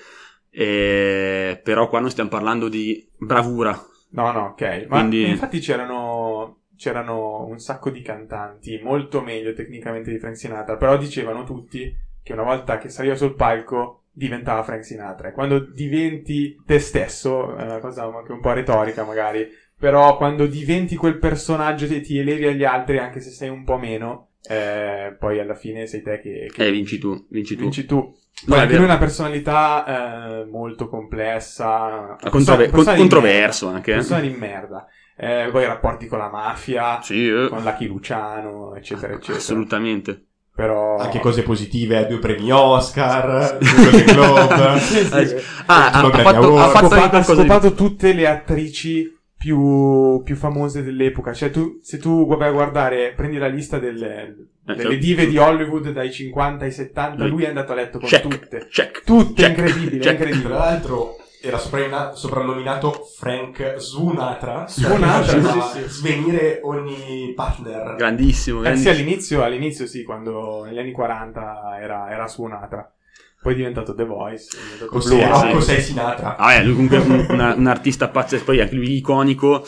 [0.49, 3.71] Eh, però qua non stiamo parlando di bravura.
[4.11, 4.85] No, no, ok.
[4.89, 10.75] Ma Quindi- infatti c'erano, c'erano un sacco di cantanti molto meglio tecnicamente di Frank Sinatra,
[10.75, 15.29] però dicevano tutti che una volta che saliva sul palco diventava Frank Sinatra.
[15.29, 19.47] E quando diventi te stesso, è una cosa anche un po' retorica magari,
[19.79, 23.77] però quando diventi quel personaggio e ti elevi agli altri anche se sei un po'
[23.77, 27.61] meno, eh, poi alla fine sei te che, che Eh, vinci tu, vinci tu.
[27.63, 28.13] Vinci tu.
[28.47, 32.15] Poi è anche lui ha una personalità eh, molto complessa.
[32.19, 33.77] Ah, controve- Persona- controverso merda.
[33.77, 33.95] anche, eh.
[33.95, 34.87] Persona di merda.
[35.17, 39.37] Eh, poi i rapporti con la mafia, Sì, eh, con Lucky Luciano, eccetera, eccetera.
[39.37, 40.25] assolutamente.
[40.55, 40.97] Però...
[40.97, 44.79] Anche cose positive, due premi Oscar, due Globe.
[44.79, 45.35] Sì, sì.
[45.67, 50.21] Ah, ha, ha fatto, ha ha fatto anche scopato, ha scopato tutte le attrici più,
[50.23, 51.33] più famose dell'epoca.
[51.33, 54.21] Cioè, tu, se tu vai a guardare, prendi la lista delle,
[54.67, 57.97] Eh, delle cioè, dive di Hollywood dai 50 ai 70, lui è andato a letto
[57.97, 58.67] con Check, tutte.
[58.69, 59.03] check.
[59.03, 60.03] Tutte, check, incredibile, check.
[60.03, 60.53] Tra incredibile.
[60.53, 64.67] l'altro era soprannoma- soprannominato Frank Svunatra.
[64.67, 65.41] Svunatra,
[65.73, 65.87] sì, sì.
[65.87, 67.95] svenire ogni partner.
[67.95, 68.91] Grandissimo, Eh sì, grandissimo.
[68.93, 72.93] all'inizio, all'inizio sì, quando negli anni 40 era, era suonata.
[73.41, 74.55] Poi è diventato The Voice.
[74.81, 75.29] è Così, Blue sì.
[75.29, 76.37] Rocco sei Sinatra.
[76.37, 79.65] Ah, beh, lui comunque è un, una- un artista pazzesco, poi anche lui iconico.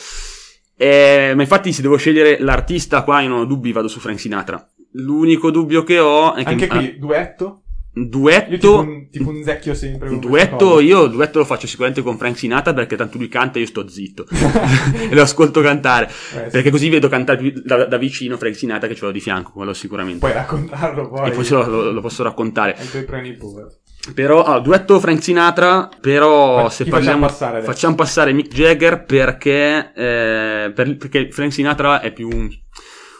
[0.76, 4.20] Eh, ma infatti se devo scegliere l'artista qua io non ho dubbi, vado su Frank
[4.20, 4.70] Sinatra.
[4.92, 6.50] L'unico dubbio che ho è che...
[6.50, 7.63] Anche qui, ah, duetto?
[7.96, 8.56] Duetto...
[8.56, 10.08] tipo un, tipo un zecchio sempre.
[10.08, 13.60] queste Duetto, io duetto lo faccio sicuramente con Frank Sinatra perché tanto lui canta e
[13.62, 14.26] io sto zitto
[15.08, 16.50] e lo ascolto cantare Eh, sì.
[16.50, 19.72] perché così vedo cantare da, da vicino Frank Sinatra che ce l'ho di fianco, quello
[19.72, 20.18] sicuramente.
[20.18, 21.28] Puoi raccontarlo poi.
[21.28, 22.74] e poi lo, lo- posso raccontare.
[22.76, 23.82] ai tuoi prenipoti.
[24.12, 27.26] Però, ah, duetto Frank Sinatra, però Ma se parliamo...
[27.26, 32.48] facciamo passare facciamo passare Mick Jagger perché, eh, per- perché Frank Sinatra è più un,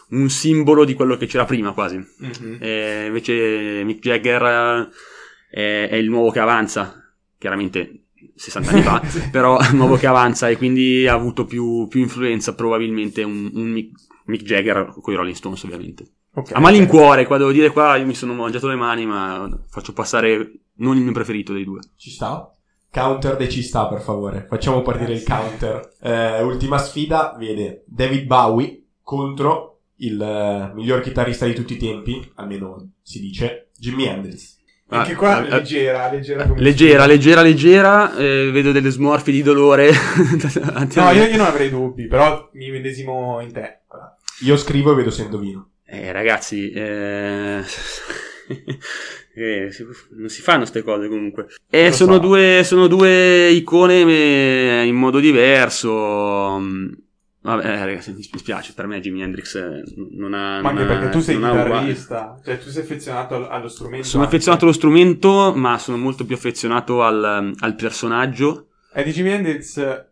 [0.09, 1.97] un simbolo di quello che c'era prima quasi.
[1.97, 2.57] Mhm.
[2.59, 4.89] E invece Mick Jagger eh,
[5.49, 10.07] è, è il nuovo che avanza, chiaramente 60 anni fa, però è il nuovo che
[10.07, 13.91] avanza e quindi ha avuto più, più influenza probabilmente un, un Mick,
[14.25, 16.05] Mick Jagger con i Rolling Stones ovviamente.
[16.33, 16.51] Ok.
[16.53, 20.51] A malincuore, qua devo dire qua io mi sono mangiato le mani ma faccio passare
[20.77, 21.79] non il mio preferito dei due.
[21.95, 22.49] Ci sta?
[22.91, 24.45] Counter de ci sta, per favore.
[24.49, 25.95] Facciamo partire il counter.
[26.01, 32.31] Eh, ultima sfida vede David Bowie contro il eh, miglior chitarrista di tutti i tempi,
[32.35, 34.53] almeno si dice, Jimi Hendrix.
[34.87, 39.41] Anche Ah, qua eh, leggera, leggera come Leggera, leggera, leggera, eh, vedo delle smorfie di
[39.41, 39.91] dolore.
[40.95, 43.79] No, io, io non avrei dubbi, però mi medesimo in te.
[44.41, 45.69] Io scrivo e vedo se indovino.
[45.85, 47.63] Eh, ragazzi, eh...
[49.35, 51.47] eh, si- non si fanno queste cose comunque.
[51.69, 52.19] Eh, sono, so.
[52.19, 56.59] due, sono due icone in modo diverso.
[57.45, 60.61] Vabbè, eh, ragazzi, mi spiace, per me Jimi Hendrix eh, non ha...
[60.61, 64.07] Ma anche ha- perché tu sei chitarrista, cioè tu sei affezionato al- allo strumento.
[64.07, 64.35] Sono anche.
[64.35, 68.69] affezionato allo strumento, ma sono molto più affezionato al, al personaggio.
[68.91, 70.05] E di Jimi Hendrix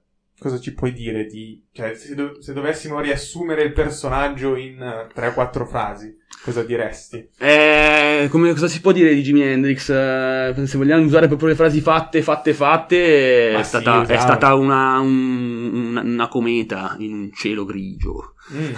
[0.44, 1.64] cosa ci puoi dire di...
[1.72, 7.30] Cioè, se, do- se dovessimo riassumere il personaggio in 3-4 frasi, cosa diresti?
[7.40, 9.90] Eh, come, cosa si può dire di Jimi Hendrix?
[9.90, 14.18] Eh, se vogliamo usare proprio le frasi fatte, fatte, fatte, Ma è sì, stata, è
[14.20, 18.36] stata una, un- una, una cometa in un cielo grigio.
[18.54, 18.74] Mm.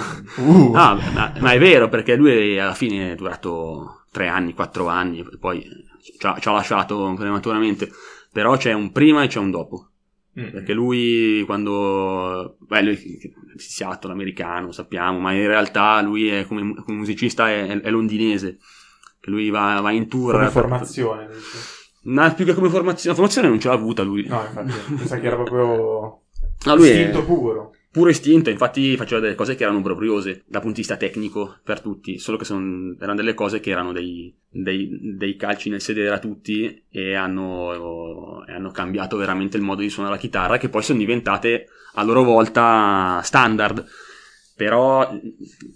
[0.48, 4.54] Uh, Ah, beh, ma, ma è vero, perché lui alla fine è durato tre anni,
[4.54, 5.62] quattro anni, poi
[6.00, 7.90] ci ha, ci ha lasciato prematuramente.
[8.32, 9.92] Però c'è un prima e c'è un dopo.
[10.40, 10.50] Mm.
[10.52, 12.58] Perché lui quando...
[12.60, 17.68] Beh, lui è Seattle, americano, sappiamo, ma in realtà lui è come, come musicista è,
[17.82, 18.58] è londinese.
[19.20, 20.32] Che lui va, va in tour...
[20.32, 21.28] Come per- formazione?
[22.04, 23.10] No, più che come formazione.
[23.10, 24.26] La formazione non ce l'ha avuta lui.
[24.28, 26.22] No, infatti, pensa che era proprio
[26.66, 27.75] No, lui è istinto puro.
[27.96, 31.80] Puro istinto, infatti faceva delle cose che erano propriose dal punto di vista tecnico per
[31.80, 36.14] tutti, solo che son- erano delle cose che erano dei, dei- dei calci nel sedere
[36.14, 40.84] a tutti e hanno, hanno cambiato veramente il modo di suonare la chitarra, che poi
[40.84, 43.86] sono diventate a loro volta standard.
[44.58, 45.18] Però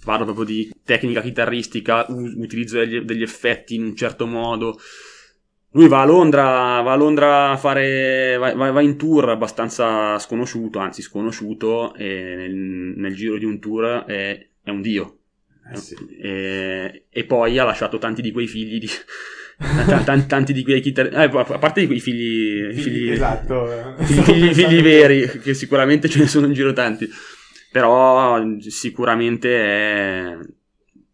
[0.03, 4.77] parlo proprio di tecnica chitarristica, utilizzo degli, degli effetti in un certo modo.
[5.71, 10.79] Lui va a Londra, va a Londra a fare, va, va- in tour abbastanza sconosciuto,
[10.79, 15.17] anzi sconosciuto, e nel, nel giro di un tour è, è un dio.
[15.71, 15.95] Eh sì.
[16.19, 18.87] E, e poi ha lasciato tanti di quei figli di...
[18.87, 21.17] t- t- tanti di quei chitarristi...
[21.19, 21.29] a
[21.59, 22.73] parte di quei figli...
[22.73, 23.71] figli esatto.
[23.71, 24.03] eh.
[24.05, 27.07] figli, figli- figli veri, che sicuramente ce ne sono in giro tanti.
[27.71, 30.37] Però sicuramente è,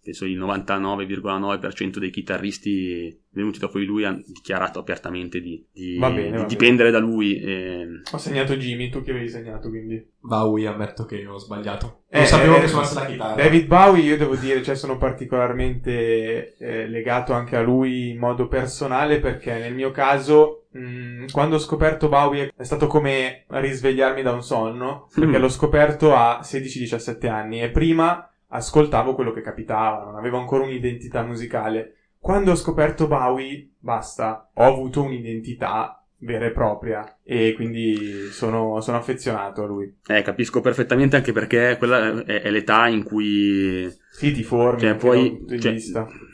[0.06, 6.10] penso il 99,9% dei chitarristi venuti dopo di lui hanno dichiarato apertamente di, di- Va
[6.10, 7.38] bene, di va dipendere da lui.
[7.38, 10.06] e- Ho segnato Jimmy, tu che avevi segnato quindi?
[10.20, 12.04] Bowie, ammetto che ho sbagliato.
[12.10, 13.36] Eh, Non sapevo eh, che suonasse la chitarra.
[13.36, 18.48] David Bowie, io devo dire, cioè, sono particolarmente eh, legato anche a lui in modo
[18.48, 24.32] personale perché nel mio caso, mh, quando ho scoperto Bowie è stato come risvegliarmi da
[24.32, 25.42] un sonno, perché Mm.
[25.42, 31.24] l'ho scoperto a 16-17 anni e prima ascoltavo quello che capitava, non avevo ancora un'identità
[31.24, 31.96] musicale.
[32.20, 38.98] Quando ho scoperto Bowie, basta, ho avuto un'identità vera e propria e quindi sono, sono
[38.98, 39.94] affezionato a lui.
[40.08, 44.96] Eh, capisco perfettamente anche perché quella è, è l'età in cui Sì, ti formi Cioè,
[44.96, 45.76] poi cioè,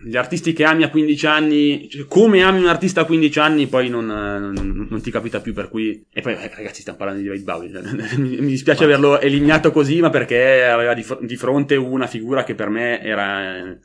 [0.05, 3.67] gli artisti che ami a 15 anni, cioè, come ami un artista a 15 anni,
[3.67, 5.53] poi non, eh, non- non ti capita più.
[5.53, 7.71] Per cui, e poi, eh, ragazzi, stiamo parlando di David Bowie.
[7.71, 7.81] cioè,
[8.17, 12.55] mi, mi dispiace averlo eliminato così, ma perché aveva di, di fronte una figura che
[12.55, 13.77] per me era,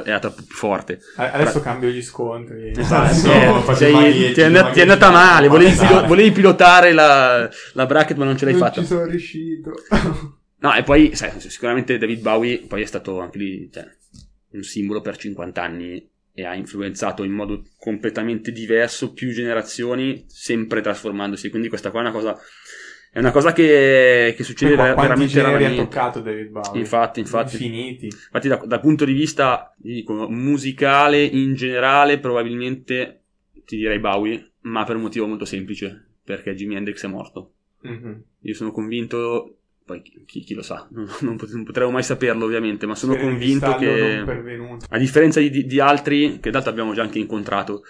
[0.00, 1.00] era, troppo più forte.
[1.16, 2.72] Adesso cambio gli scontri.
[2.74, 3.28] Esatto,
[3.84, 5.48] i maglietti, ti, è andata, ti è andata male.
[5.48, 8.80] Volevi, pilo- volevi pilotare la, la bracket, ma non ce l'hai non fatta.
[8.80, 9.72] ci sono riuscito.
[10.58, 13.84] No, e poi, sai, sicuramente David Bowie poi è stato anche lì cioè,
[14.52, 20.80] un simbolo per 50 anni e ha influenzato in modo completamente diverso più generazioni, sempre
[20.80, 21.50] trasformandosi.
[21.50, 22.38] Quindi questa qua è una cosa,
[23.14, 25.82] è una cosa che, che succede qua- veramente generi ha raramente.
[25.82, 26.80] toccato David Bowie?
[26.80, 27.52] Infatti, infatti.
[27.56, 28.06] Infiniti.
[28.06, 33.20] Infatti, da- dal punto di vista dico, musicale in generale, probabilmente
[33.66, 37.52] ti direi Bowie, ma per un motivo molto semplice, perché Jimi Hendrix è morto.
[37.82, 38.22] Mhm.
[38.40, 42.86] Io sono convinto poi chi, chi lo sa, non, non non potremo mai saperlo ovviamente,
[42.86, 44.24] ma sono convinto che,
[44.88, 47.82] a differenza di, di- di altri, che d'altro abbiamo già anche incontrato,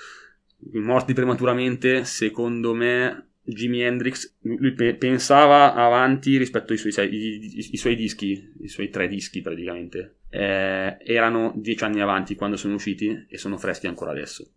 [0.73, 7.69] morti prematuramente, secondo me Jimi Hendrix lui pe- pensava avanti rispetto ai suoi, sei- i,
[7.73, 12.75] i- suoi dischi, i suoi tre dischi praticamente, eh, erano dieci anni avanti quando sono
[12.75, 14.53] usciti e sono freschi ancora adesso.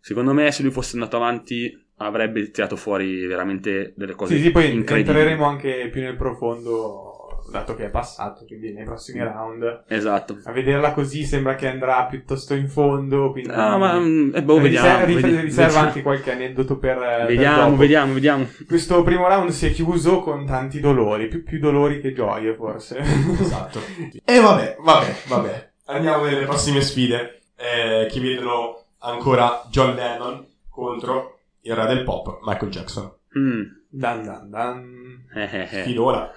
[0.00, 4.50] Secondo me se lui fosse andato avanti avrebbe tirato fuori veramente delle cose Sì, sì,
[4.50, 7.11] poi entreremo anche più nel profondo,
[7.52, 9.84] dato che è passato, quindi nei prossimi round.
[9.86, 10.38] Esatto.
[10.42, 13.50] A vederla così sembra che andrà piuttosto in fondo, quindi...
[13.52, 15.04] Ah, ma mm, eh, boh, Riser- vediamo.
[15.04, 15.86] ris- vedi- riserva vediamo.
[15.86, 16.98] anche qualche aneddoto per...
[16.98, 17.76] per Vediamo, dopo.
[17.76, 18.46] vediamo, vediamo.
[18.66, 22.98] Questo primo round si è chiuso con tanti dolori, più, più dolori che gioie forse.
[22.98, 23.80] Esatto.
[24.24, 25.70] E vabbè, vabbè, vabbè.
[25.86, 32.38] Andiamo nelle prossime sfide eh, che vedono ancora John Lennon contro il re del pop,
[32.42, 33.12] Michael Jackson.
[33.38, 33.62] Mm.
[33.88, 35.26] dan dan dan.
[35.34, 35.82] Eh, eh, eh.
[35.82, 36.30] Finora.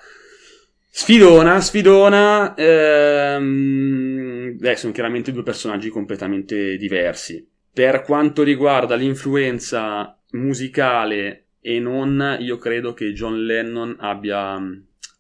[0.98, 2.54] Sfidona, sfidona.
[2.56, 4.56] Ehm...
[4.58, 7.46] Beh, sono chiaramente due personaggi completamente diversi.
[7.74, 14.56] Per quanto riguarda l'influenza musicale e non, io credo che John Lennon abbia,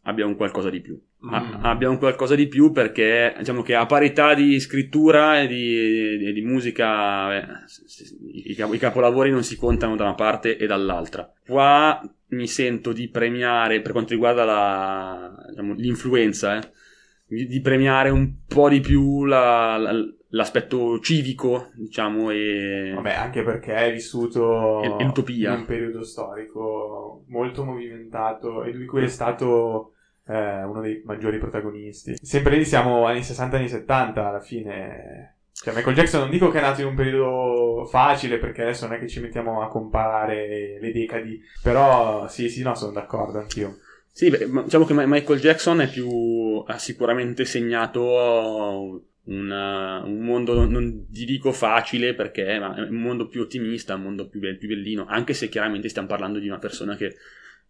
[0.03, 0.97] abbia un qualcosa di più.
[1.29, 1.65] A- Mm.
[1.65, 6.31] abbia un qualcosa di più perché diciamo che a parità di scrittura e di, di-
[6.33, 11.99] di musica eh, cap- i capolavori non si contano da una parte e dall'altra qua
[12.29, 18.69] mi sento di premiare per quanto riguarda la, diciamo, l'influenza eh, di, premiare un po'
[18.69, 19.93] di più la- la-
[20.29, 25.53] l'aspetto civico diciamo e Vabbè, anche perché hai vissuto E- l'utopia.
[25.53, 29.93] in un periodo storico molto movimentato e di cui è stato
[30.27, 32.15] eh, uno dei maggiori protagonisti.
[32.21, 35.34] Sempre lì siamo anni 60, anni 70 alla fine.
[35.57, 38.97] Cioè, Michael Jackson non dico che è nato in un periodo facile perché adesso non
[38.97, 43.77] è che ci mettiamo a comparare le decadi, però sì, sì, no, sono d'accordo anch'io.
[44.11, 50.69] Sì, beh, diciamo che Michael Jackson è più, ha sicuramente segnato una- un mondo, non-
[50.71, 54.55] non ti dico facile perché ma è un mondo più ottimista, un mondo più, be-
[54.55, 57.15] più bellino, anche se chiaramente stiamo parlando di una persona che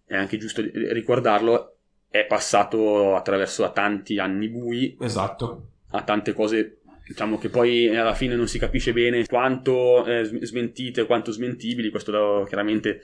[0.06, 1.76] è anche giusto ri- ricordarlo,
[2.10, 5.68] è passato attraverso a tanti anni bui, Esatto.
[5.92, 10.42] a tante cose diciamo che poi alla fine non si capisce bene quanto eh, sm-
[10.42, 13.02] smentite, quanto smentibili, questo da- chiaramente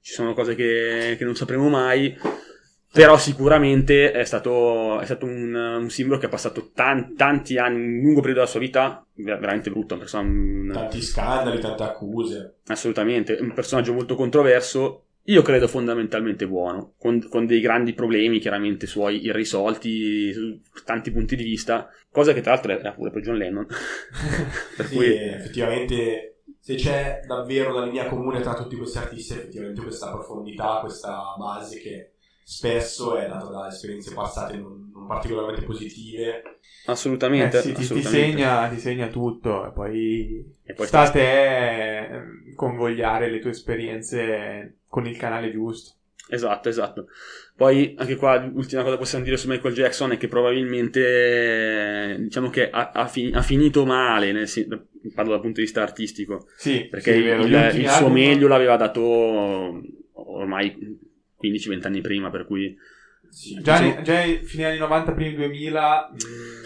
[0.00, 2.16] ci sono cose che, che non sapremo mai,
[2.92, 7.76] però sicuramente è stato, è stato un, un simbolo che ha passato tan- tanti anni,
[7.80, 12.54] un lungo periodo della sua vita, ver- veramente brutto, persona- Tanti scandali, tante accuse.
[12.66, 18.86] assolutamente, un personaggio molto controverso, io credo fondamentalmente buono, con, con dei grandi problemi chiaramente
[18.86, 23.36] suoi irrisolti su tanti punti di vista, cosa che tra l'altro era pure per John
[23.36, 23.66] Lennon.
[24.76, 29.82] per Sì, cui effettivamente, se c'è davvero la linea comune tra tutti questi artisti, effettivamente
[29.82, 32.12] questa profondità, questa base che
[32.42, 36.42] spesso è data da esperienze passate non, non particolarmente positive.
[36.84, 38.02] assolutamente, Eh sì, ti, ti assolutamente.
[38.02, 43.50] segna, ti segna tutto e poi, E poi sta a te eh, convogliare le tue
[43.50, 45.96] esperienze con il canale giusto.
[46.28, 47.08] Esatto, esatto.
[47.56, 52.48] Poi anche qua l'ultima cosa che possiamo dire su Michael Jackson è che probabilmente diciamo
[52.48, 56.46] che ha, ha fi- ha finito male, nel sen- parlo dal punto di vista artistico,
[56.56, 59.02] Sì, perché sì, il, ultimi il suo meglio l'aveva dato
[60.12, 60.76] ormai
[61.42, 62.72] 15-20 anni prima, per cui
[63.34, 66.10] Sì, Già, diciamo- già fine anni 90, primi 2000...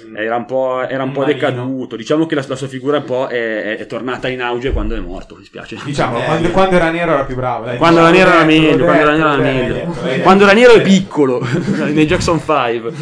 [0.08, 1.96] mm, era un po', era un Un po' decaduto.
[1.96, 4.94] Diciamo che la, la sua figura un po' è, è- è tornata in auge quando
[4.94, 5.78] è morto, mi spiace.
[5.82, 6.50] Diciamo, Eh, quando, eh.
[6.50, 7.64] quando era nero era più bravo.
[7.64, 9.94] Dai, Quando era nero era meglio, quando era nero era meglio.
[10.04, 10.20] Eh.
[10.20, 11.40] Quando era nero è piccolo,
[11.90, 12.92] nei Jackson 5.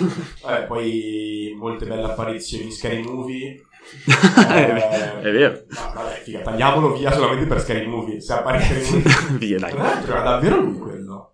[0.43, 3.63] Vabbè, poi molte belle apparizioni in Scary Movie.
[4.47, 5.61] è vero.
[5.69, 8.21] No, vabbè, figa, tagliamolo via solamente per Scary Movie.
[8.21, 9.39] Se appare Scary Movie.
[9.39, 9.71] Via, dai.
[9.73, 11.31] Tra l'altro era davvero lui quello.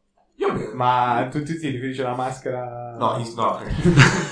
[0.75, 2.95] Ma tu ti riferisci alla maschera...
[2.99, 3.59] No, in- no,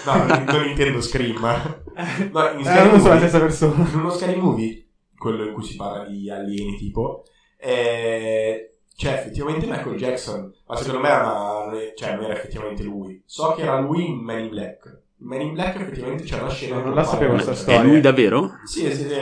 [0.07, 1.41] no, non, intendo Scream.
[1.41, 3.89] No, in Eh, non sono la stessa persona.
[3.89, 4.87] in uno Scary Movie,
[5.17, 7.25] quello in cui si parla di alieni tipo,
[7.59, 11.21] eh, c'è effettivamente Michael Jackson, ma secondo me era
[11.67, 13.23] una, cioè, non era effettivamente lui.
[13.27, 14.99] So che era lui in Man in Black.
[15.23, 16.77] Man in Black effettivamente c'è una scena...
[16.77, 17.91] Non in la cui sapevo compare- sta È storia.
[17.91, 18.51] lui davvero?
[18.65, 19.15] Sì, sì, sì,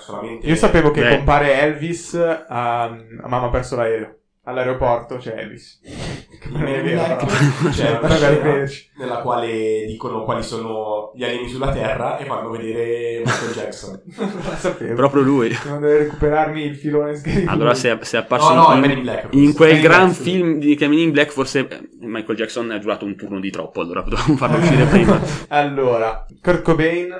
[0.00, 0.46] solamente...
[0.46, 1.16] Io sapevo che Beh.
[1.16, 2.88] compare Elvis a, a
[3.28, 4.15] Mamma ha perso l'aereo.
[4.48, 5.80] All'aeroporto c'è Elvis.
[5.82, 7.70] In Non è vero, no.
[7.70, 8.64] c'è una scena
[8.96, 14.02] nella quale dicono quali sono gli alieni sulla Terra e fanno vedere Michael Jackson.
[14.16, 14.94] Non la sapevo.
[14.94, 15.48] Proprio lui.
[15.48, 18.90] Devo recuperarmi il filone Scary Allora, se è, se è apparso No, no, in, Men
[18.90, 22.36] in Black, in quel gran Black, film di che Men in Black, forse eh, Michael
[22.36, 23.80] Jackson ha giurato un turno di troppo.
[23.80, 25.20] Allora potevamo farlo uscire prima.
[25.48, 27.12] Allora, Kurt Cobain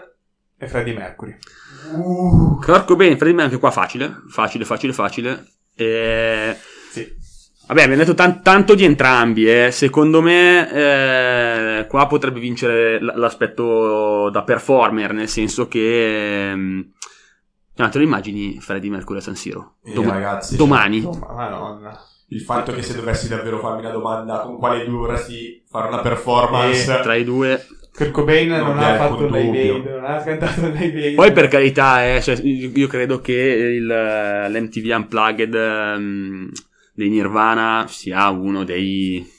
[0.57, 1.37] e Freddie Mercury.
[1.93, 4.15] Uh, Kurt Cobain, Freddie Mercury, anche qua facile.
[4.29, 5.45] Facile, facile, facile.
[5.75, 6.57] E...
[7.03, 7.25] Sì.
[7.69, 9.71] Vabbè, abbiamo detto tan- tanto di entrambi, eh.
[9.73, 10.71] secondo me
[11.81, 16.51] eh, qua potrebbe vincere l- l'aspetto da performer, nel senso che...
[16.51, 16.91] ehm,
[17.77, 19.79] no, te lo immagini Freddie Mercury a San Siro?
[19.85, 21.03] Eh, Doma- ragazzi, domani?
[21.05, 22.01] Oh, ma- Madonna.
[22.29, 26.01] Il fatto che se dovessi davvero farmi la domanda con quale due vorresti fare una
[26.01, 27.67] performance, Tra i due...
[27.93, 31.15] Kurt Cobain Non non, ha fatto Live non ha cantato Live.
[31.15, 36.51] Poi per carità, eh, cioè, io credo che il, eh, l'MTV Unplugged ehm,
[36.97, 39.35] dei Nirvana sia uno dei...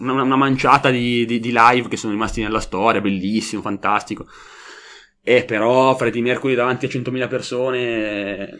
[0.00, 4.26] Una, una manciata di, di- di live che sono rimasti nella storia, bellissimo, fantastico.
[5.22, 8.58] E però Freddie Mercury davanti a 100.000 persone, eh,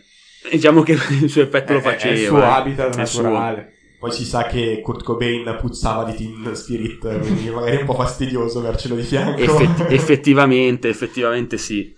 [0.53, 2.14] diciamo che il suo effetto È- lo faceva.
[2.14, 2.44] È il suo eh.
[2.44, 3.72] habitat naturale.
[3.98, 7.94] poi si sa che Kurt Cobain puzzava di Teen Spirit, quindi magari è un po'
[7.94, 9.40] fastidioso avercelo di fianco.
[9.40, 11.92] Effetti- effettivamente, effettivamente sì.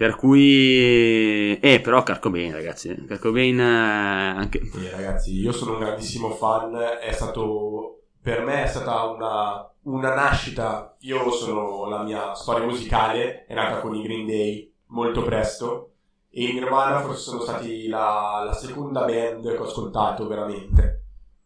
[0.00, 1.58] Per cui...
[1.60, 3.04] Eh, però Kurt Cobain, ragazzi.
[3.06, 4.62] Kurt Cobain eh, anche...
[4.64, 10.14] Sì, ragazzi, io sono un grandissimo fan, è stato per me è stata una, una
[10.14, 10.96] nascita.
[11.00, 15.90] Io sono la mia storia musicale, è nata con i Green Day molto presto
[16.30, 21.00] e i Nirvana forse sono stati la, la seconda band che ho ascoltato veramente.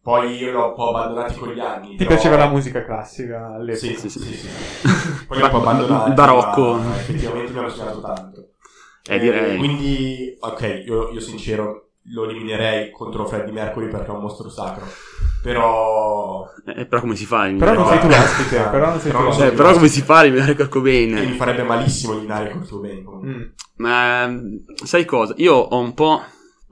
[0.05, 1.97] Poi io l'ho un po' abbandonati con gli anni.
[1.97, 3.87] Ti però- piaceva la musica classica all'epoca?
[3.87, 4.35] Sì, Sì, sì, sì.
[4.35, 4.49] sì.
[5.27, 6.09] Poi l'ho un po' abbandonati.
[6.11, 6.75] Il barocco.
[6.75, 8.34] ma effettivamente mi hanno segnato tanto.
[9.07, 9.57] Eh, direi.
[9.59, 14.85] Quindi, ok, io, io sincero lo eliminerei contro Freddie Mercury perché è un mostro sacro.
[15.43, 16.47] Però.
[16.67, 17.51] Eh, però come si fa?
[17.59, 19.51] Però non sei tu l'ospite, però non sei tu Però non Eh, sei l'ospite.
[19.57, 21.35] però come si fa a eliminare Kurt che mi Cobain?
[21.37, 23.05] farebbe malissimo eliminare Kurt Cobain.
[23.27, 23.43] Mm.
[23.77, 24.41] Ma
[24.85, 25.35] sai cosa?
[25.37, 26.23] Io ho un po'.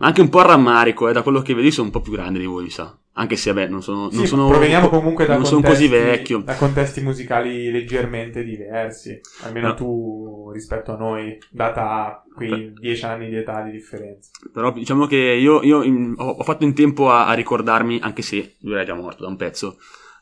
[0.05, 2.39] Anche un po' a rammarico, eh, da quello che vedi sono un po' più grande
[2.41, 2.97] di voi, mi sa.
[3.15, 4.11] Anche se, vabbè, non sono.
[4.11, 6.39] Sì, non sono proveniamo comunque da non sono contesti, così vecchio.
[6.39, 9.75] da contesti musicali leggermente diversi, almeno No.
[9.75, 14.31] tu rispetto a noi, data quei dieci anni di età di differenza.
[14.53, 18.23] Però diciamo che io, io in- ho, ho fatto in tempo a, a ricordarmi, anche
[18.23, 19.77] se lui era già morto da un pezzo,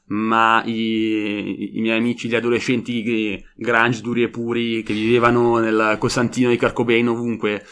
[0.09, 6.51] ma i, i miei amici, gli adolescenti grunge duri e puri che vivevano nel costantino
[6.51, 7.65] di Carcobain ovunque,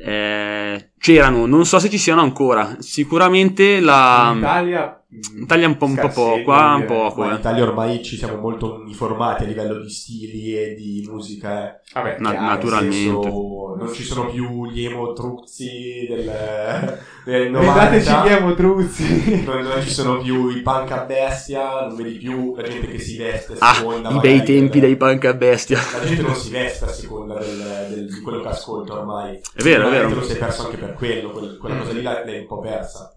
[0.00, 4.30] eh, c'erano, non so se ci siano ancora, sicuramente la...
[4.32, 7.24] in Italia, mm, in Italia un po', un po' poco, qua un poco.
[7.24, 7.34] In eh.
[7.36, 11.74] Italia ormai ci siamo molto uniformati a livello di stili e di musica.
[11.74, 11.80] Eh.
[11.94, 13.22] Vabbè, Na- chiaro, naturalmente.
[13.22, 16.97] Senso, non ci sono più gli emo truzzi del,
[17.30, 17.88] del 90.
[17.98, 19.44] Ridateci truzzi.
[19.44, 22.98] Non, non ci sono più i punk a bestia, non vedi più la gente che
[22.98, 24.08] si veste a Ah, seconda.
[24.08, 25.78] i magari bei tempi dei punk a bestia.
[25.92, 29.40] La gente non si veste a seconda del, del- di quello che ascolta ormai.
[29.54, 30.08] È vero, è Magari vero.
[30.08, 33.12] te lo sei perso anche per quello, quel- quella cosa lì l'hai un po' persa.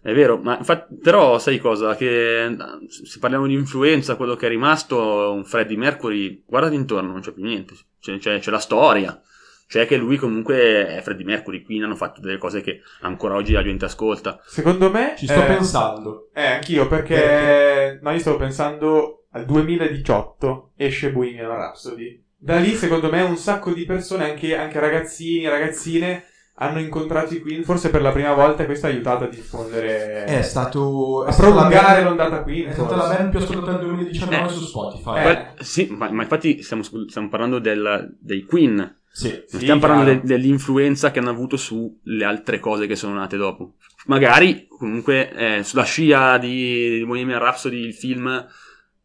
[0.00, 1.96] È vero, ma infatti, però sai cosa?
[1.96, 2.56] Che eh,
[2.88, 7.20] se parliamo di influenza, quello che è rimasto è un Freddie Mercury, guardati intorno, non
[7.20, 7.74] c'è più niente.
[8.00, 9.20] C'è, c'è- c'è la storia.
[9.68, 13.52] C'è che lui comunque è Freddie Mercury, quindi hanno fatto delle cose che ancora oggi
[13.52, 14.40] la gente ascolta.
[14.46, 15.12] Secondo me...
[15.16, 16.30] Ci sto eh, pensando.
[16.32, 17.14] Eh, anch'io, perché...
[17.14, 17.98] Perché?
[18.02, 22.24] No, io stavo pensando al 2018 esce Bohemian Rhapsody.
[22.38, 27.34] Da lì, secondo me, un sacco di persone, anche, anche ragazzini e ragazzine, hanno incontrato
[27.34, 27.62] i Queen.
[27.62, 30.24] Forse per la prima volta questo ha aiutato a diffondere...
[30.24, 31.24] È stato.
[31.24, 32.68] A prolungare l'ondata Queen.
[32.68, 34.48] È stata la band più ascoltata del 2019 Eh.
[34.48, 35.18] su Spotify.
[35.18, 35.22] Eh.
[35.22, 38.96] Que- sì, ma, ma infatti stiamo, stiamo parlando del- dei Queen.
[39.10, 39.42] Sì.
[39.46, 43.74] Sì, stiamo parlando de- dell'influenza che hanno avuto sulle altre cose che sono nate dopo.
[44.06, 48.46] Magari, comunque, eh, sulla scia di, di Bohemian Rhapsody, il film,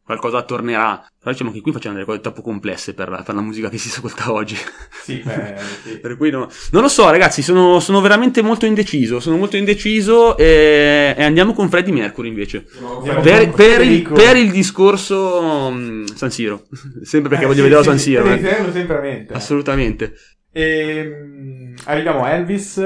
[0.06, 1.06] qualcosa tornerà.
[1.20, 3.88] Però diciamo che qui facciamo delle cose troppo complesse per per la musica che si
[3.90, 4.56] ascolta oggi.
[5.04, 6.00] Sì, beh, sì.
[6.04, 6.50] per cui no.
[6.72, 9.20] Non lo so, ragazzi, sono, sono veramente molto indeciso.
[9.20, 12.66] Sono molto indeciso e, e andiamo con Freddie Mercury invece.
[12.82, 16.64] Andiamo Per, per il, per il discorso mm, San Siro.
[17.04, 18.24] Sempre perché Eh, voglio sì, vedere sì, San sì, Siro.
[18.24, 18.72] devi eh.
[18.72, 19.34] sempre a mente.
[19.34, 20.14] Assolutamente.
[20.52, 22.82] Ehm, arriviamo a Elvis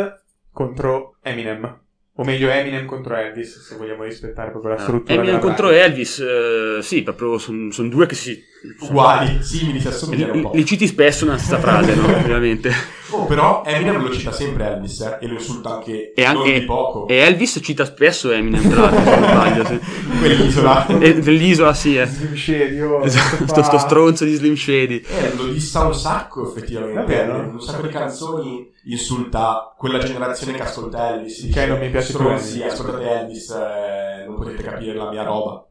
[0.51, 1.85] contro Eminem.
[2.19, 5.13] O meglio, Eminem contro Elvis, se vogliamo rispettare proprio la struttura.
[5.13, 5.69] Eminem contro.
[5.69, 8.43] Elvis, eh, sì, proprio sono due che si...
[8.79, 10.51] Uguali, simili, si assomigliano un po'.
[10.53, 12.05] li citi spesso nella stessa frase, no?
[12.17, 12.71] Ovviamente.
[13.09, 16.59] Oh, però Eminem lo cita sempre Elvis eh, e lo insulta anche, E, non anche,
[16.59, 17.07] di poco.
[17.07, 19.65] e Elvis cita spesso Eminem, tra l'altro, se non sbaglio.
[19.65, 19.79] Sì.
[20.19, 20.87] Quell'isola.
[20.87, 22.05] E dell'isola, sì, eh.
[22.05, 25.01] Slim Shady, oh, Esatto, questo sto, stronzo di Slim Shady.
[25.07, 26.99] Eh, lo dissa un sacco effettivamente.
[26.99, 27.49] Davvero?
[27.49, 31.43] Un sacco di canzoni insulta quella generazione che ascolta Elvis.
[31.45, 35.23] Dice, non mi piace più Stronzi, Elvis." ascoltate Elvis, eh, non potete capire la mia
[35.23, 35.66] roba.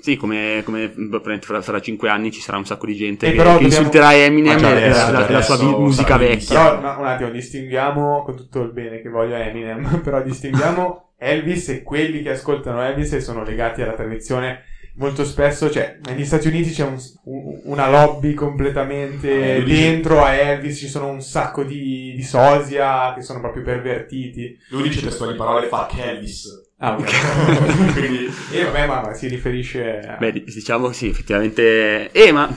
[0.00, 3.30] Sì, come, come probabilmente fra, fra cinque anni ci sarà un sacco di gente E
[3.30, 6.62] che, che dobbiamo- insulterà Eminem e adesso, la, la sua adesso vi- musica vecchia.
[6.64, 11.12] Però, no, un attimo, distinguiamo, con tutto il bene che voglio a Eminem, però distinguiamo
[11.18, 14.64] Elvis e quelli che ascoltano Elvis e sono legati alla tradizione
[14.98, 19.80] molto spesso, cioè, negli Stati Uniti c'è un- un- una lobby completamente Eh, lui dice-
[19.90, 24.56] dentro a Elvis, ci sono un sacco di, di sosia che sono proprio pervertiti.
[24.70, 26.64] Lui dice testuali parole fuck Elvis.
[26.78, 27.92] Ah, ok.
[27.94, 28.30] Quindi...
[28.52, 30.16] e vabbè, ma, si riferisce a...
[30.16, 32.10] Beh, diciamo sì, effettivamente.
[32.12, 32.54] Eh, ma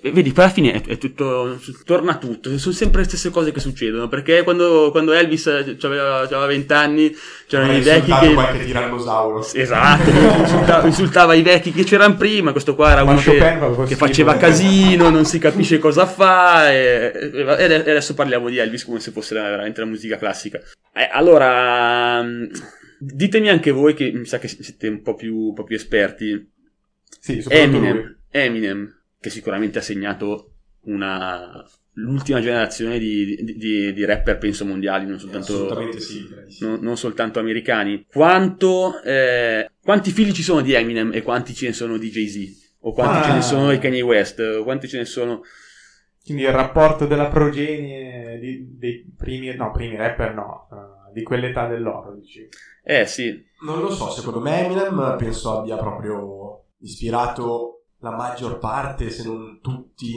[0.00, 1.60] eh, vedi, poi alla fine è, è tutto.
[1.84, 2.56] torna tutto.
[2.58, 4.08] Sono sempre le stesse cose che succedono.
[4.08, 8.32] Perché quando, quando Elvis eh, aveva, 20 anni, c'erano Avrei i vecchi che.
[8.32, 9.46] qualche tirannosauro.
[9.52, 12.52] Esatto, insultava, insultava i vecchi che c'erano prima.
[12.52, 16.72] Questo qua era Ma uno Chopin che, che faceva casino, non si capisce cosa fa.
[16.72, 20.60] E, e adesso parliamo di Elvis come se fosse veramente la musica classica.
[20.94, 22.24] Eh, allora,
[23.04, 26.50] ditemi anche voi che mi sa che siete un po' più, un po' più esperti.
[27.20, 27.44] Sì.
[27.48, 34.64] Eminem, Eminem, che sicuramente ha segnato una, l'ultima generazione di, di- di- di rapper, penso,
[34.64, 36.26] mondiali, non soltanto, sì.
[36.60, 38.06] non, non soltanto americani.
[38.10, 42.60] Quanto, eh, quanti figli ci sono di Eminem e quanti ce ne sono di Jay-Z?
[42.84, 43.22] O quanti Ah.
[43.30, 44.40] ce ne sono di Kanye West?
[44.40, 45.42] O quanti ce ne sono...
[46.24, 52.14] Quindi il rapporto della progenie dei primi, no, primi rapper no, eh, di quell'età dell'oro,
[52.14, 52.48] dici.
[52.84, 59.08] Eh sì, Non lo so, secondo me Eminem penso abbia proprio ispirato la maggior parte,
[59.10, 60.12] se non tutti,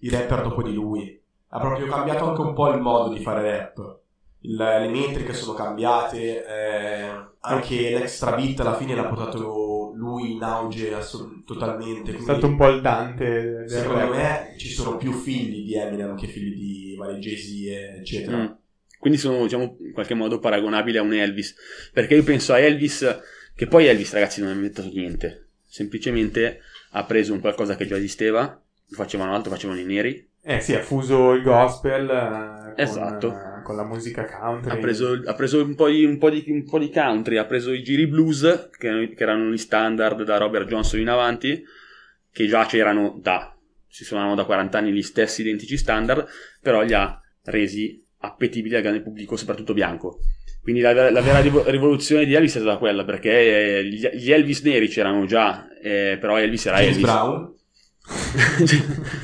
[0.00, 1.18] i rapper dopo di lui.
[1.48, 3.98] Ha proprio cambiato anche un po' il modo di fare rap.
[4.42, 7.08] Il- le metriche sono cambiate, eh,
[7.40, 12.14] anche l'extra beat alla fine l'ha portato lui in auge assolut- totalmente.
[12.14, 14.10] È stato un po' il Dante del Secondo rap.
[14.14, 18.36] me ci sono più figli di Eminem che figli di vari Jay-Z, eccetera.
[18.36, 18.46] Mm.
[19.00, 21.56] Quindi sono, diciamo, in qualche modo paragonabili a un Elvis.
[21.90, 23.20] Perché io penso a Elvis,
[23.56, 25.46] che poi Elvis, ragazzi, non ha inventato niente.
[25.66, 30.28] Semplicemente ha preso un qualcosa che già esisteva, lo facevano altro, facevano i neri.
[30.42, 33.28] Eh sì, ha fuso il gospel eh, con, Esatto.
[33.32, 34.70] eh, con la musica country.
[34.70, 37.46] Ha preso, ha preso un, po di, un, po di, un po' di country, ha
[37.46, 41.62] preso i giri blues, che, che erano gli standard da Robert Johnson in avanti,
[42.30, 46.26] che già c'erano da, si suonavano da 40 anni gli stessi identici standard,
[46.60, 50.18] però li ha resi appetibili al grande pubblico, soprattutto bianco.
[50.62, 54.30] Quindi la, la vera rivo- rivoluzione di Elvis è stata quella, perché eh, gli, gli
[54.30, 57.04] Elvis neri c'erano già, eh, però Elvis era James Elvis.
[57.10, 57.54] Brown.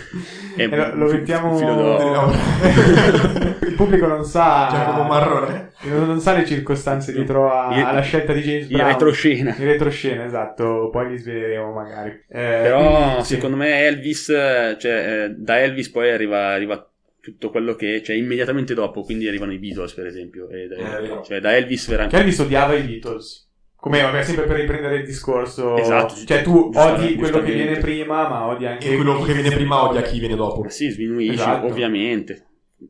[0.59, 2.32] Eh, lo- mettiamo- un filo d'oro.
[3.66, 5.72] il pubblico non sa Giacomo Marrone.
[5.82, 9.55] non, non sa le circostanze dietro a- Il- alla scelta di James In Brown retroscena.
[9.59, 13.34] in retroscena esatto poi li sveleremo magari Eh, Però quindi, sì.
[13.34, 16.90] secondo me Elvis, cioè eh, da Elvis poi arriva, arriva
[17.32, 21.22] tutto quello che, cioè immediatamente dopo, quindi arrivano i Beatles per esempio, e da, Eh,
[21.24, 22.18] cioè da Elvis che veramente...
[22.18, 27.14] Elvis odiava i Beatles come vabbè sempre per riprendere il discorso Esatto, cioè tu odi
[27.16, 30.34] quello che viene prima ma odi anche E quello che viene prima odia chi viene
[30.36, 30.68] dopo.
[30.68, 31.66] Sì, sminuisce, Esatto.
[31.66, 32.46] ovviamente,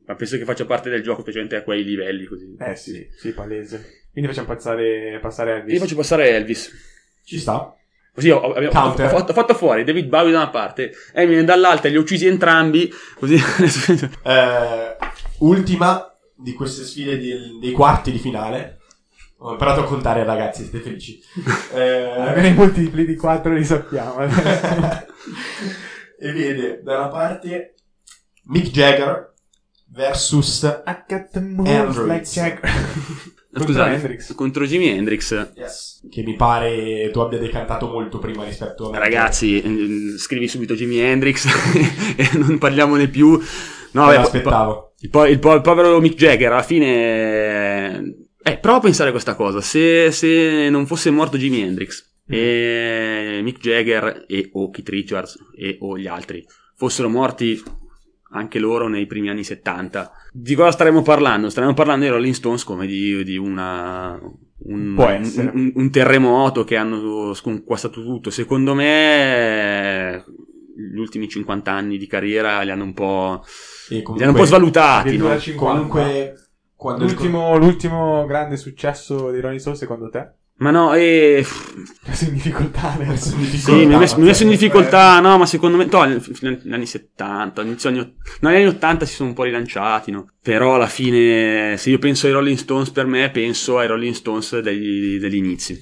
[0.07, 2.55] ma penso che faccia parte del gioco, specialmente a quei livelli così.
[2.59, 6.73] eh sì sì palese quindi facciamo passare, passare Elvis io faccio passare Elvis.
[7.25, 7.75] Ci sta.
[8.17, 9.11] Così ho, abbiamo- ho, Counter.
[9.11, 12.91] fatto, ho fatto fuori David Bowie da una parte, Eminem dall'altra, li ho uccisi entrambi,
[13.19, 13.37] così...
[14.25, 14.97] Eh,
[15.41, 18.79] ultima di queste sfide di- dei quarti di finale.
[19.41, 21.21] Ho imparato a contare, ragazzi, siete felici.
[21.75, 24.17] Eh, i multipli di 4 li sappiamo
[26.19, 27.75] e vede da una parte
[28.45, 29.35] Mick Jagger
[29.93, 32.07] versus Hendrix.
[32.07, 32.61] like
[33.65, 34.35] Scusate, Hendrix.
[34.35, 35.53] contro Jimi Hendrix.
[36.11, 38.99] che mi pare tu abbia decantato molto prima rispetto a me.
[38.99, 41.47] Ragazzi, eh, scrivi subito Jimi Hendrix
[42.17, 43.31] e non parliamone più.
[43.31, 43.39] No,
[44.07, 44.93] Me vabbè, l'aspettavo.
[45.01, 48.25] Il, po- il po- il povero Mick Jagger alla fine...
[48.43, 49.61] Eh, prova a pensare a questa cosa.
[49.61, 55.77] Se, se non fosse morto Jimi Hendrix e Mick Jagger e o Keith Richards e
[55.81, 56.45] o gli altri
[56.75, 57.63] fossero morti
[58.39, 61.49] anche loro nei primi anni 70, di cosa staremmo parlando?
[61.51, 64.19] Staremmo parlando dei Rolling Stones come di, di una...
[64.59, 64.95] Un,
[65.53, 68.31] un- un terremoto che hanno sconquastato tutto.
[68.31, 70.25] Secondo me,
[70.75, 73.43] gli ultimi 50 anni di carriera li hanno un po',
[73.91, 75.17] E li comunque, hanno un po' svalutati.
[75.19, 75.39] no?
[75.39, 75.55] 50.
[75.73, 76.41] comunque
[76.99, 80.31] L'ultimo, l'ultimo grande successo di Ronnie Stone secondo te?
[80.59, 81.45] Ma no, e...
[82.07, 82.97] Messo in difficoltà.
[82.99, 86.05] Messo in Sì, mi ha messo, messo in Eh, difficoltà, no, ma secondo me, no,
[86.05, 90.27] negli anni 70, inizio anni, no, negli anni 80 si sono un po' rilanciati, no?
[90.43, 94.59] Però alla fine, se io penso ai Rolling Stones per me, penso ai Rolling Stones
[94.61, 95.79] degli, degli inizi.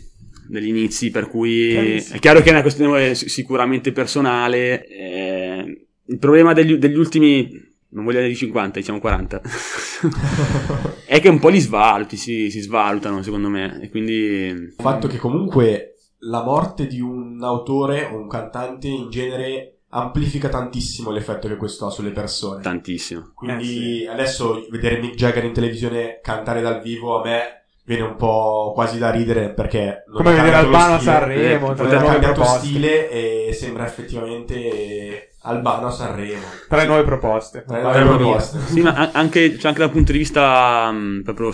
[0.49, 2.17] Degli inizi, per cui Chiarissimo.
[2.17, 4.87] è chiaro che è una questione sicuramente personale.
[4.89, 7.49] eh, il problema degli, degli ultimi,
[7.95, 9.41] non voglio dire di 50, diciamo 40,
[11.07, 13.81] è che un po' li svaluti, si, si svalutano secondo me.
[13.83, 19.11] E quindi Il fatto che comunque la morte di un autore o un cantante in
[19.11, 22.63] genere amplifica tantissimo l'effetto che questo ha sulle persone.
[22.63, 23.31] tantissimo.
[23.35, 24.07] Quindi Eh, sì.
[24.11, 28.99] adesso vedere Mick Jagger in televisione cantare dal vivo a me viene un po' quasi
[28.99, 32.67] da ridere perché non Come vedere Albano a Sanremo, ha nuove cambiato proposte.
[32.67, 36.43] stile e sembra effettivamente Albano a Sanremo.
[36.69, 37.65] Tre nuove proposte.
[37.67, 38.59] Tre nuove proposte.
[38.61, 41.53] Sì, ma anche, cioè anche dal punto di vista mh, proprio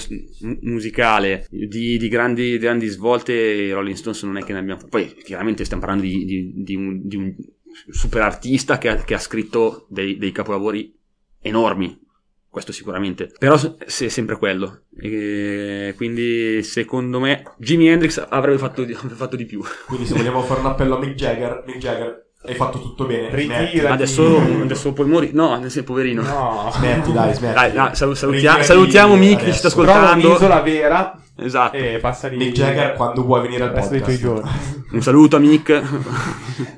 [0.61, 5.14] musicale, di, di grandi, grandi svolte, i Rolling Stones non è che ne abbiamo Poi,
[5.24, 7.34] chiaramente, stiamo parlando di, di- di un, di un
[7.91, 10.97] super artista che ha, che ha scritto dei, dei capolavori
[11.41, 11.99] enormi.
[12.49, 13.32] Questo sicuramente.
[13.38, 14.82] Però se- è sempre quello.
[15.01, 19.62] E quindi, secondo me, Jimi Hendrix avrebbe fatto di, avrebbe fatto di più.
[19.86, 23.28] Quindi se vogliamo fare un appello a Mick Jagger, Mick Jagger, hai fatto tutto bene.
[23.34, 23.91] Ritira.
[23.93, 25.32] Adesso, adesso puoi morire.
[25.32, 26.22] No, adesso, poverino.
[26.22, 26.70] No.
[26.72, 27.55] smetti dai, smetti.
[27.55, 29.82] Dai, no, salu- salutia- salutiamo Mick che ci sta adesso.
[29.82, 30.28] Trova ascoltando.
[30.28, 31.76] un'isola vera Esatto.
[31.76, 32.36] e passa lì.
[32.38, 34.43] Mick Jagger quando vuoi venire al resto dei tuoi podcast.
[34.53, 34.78] giorni.
[34.93, 35.68] Un saluto a Mick.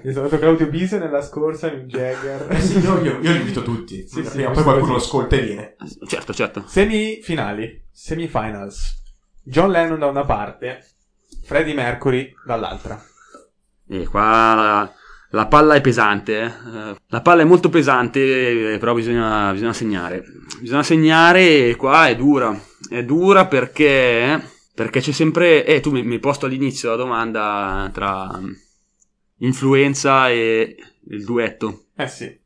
[0.02, 2.46] Io saluto Claudio Bise nella scorsa, Mick Jagger.
[2.50, 4.06] Eh sì, io, io, io li invito tutti.
[4.06, 5.04] Sì, sì, poi qualcuno così.
[5.06, 5.76] ascolta e viene.
[6.06, 6.64] certo, certo.
[6.66, 9.00] Semifinali, semifinals.
[9.44, 10.84] John Lennon da una parte,
[11.44, 13.00] Freddie Mercury dall'altra.
[13.88, 14.90] E qua
[15.33, 16.45] la, la palla è pesante, eh.
[16.47, 20.24] Eh, la palla è molto pesante, eh, però bisogna, bisogna segnare.
[20.61, 22.59] Bisogna segnare e qua è dura.
[22.89, 24.41] È dura perché,
[24.74, 25.64] perché c'è sempre...
[25.64, 28.51] Eh, tu mi, mi hai posto all'inizio la domanda tra mm,
[29.39, 30.76] influenza e
[31.11, 31.85] il duetto.
[31.97, 32.39] Eh sì,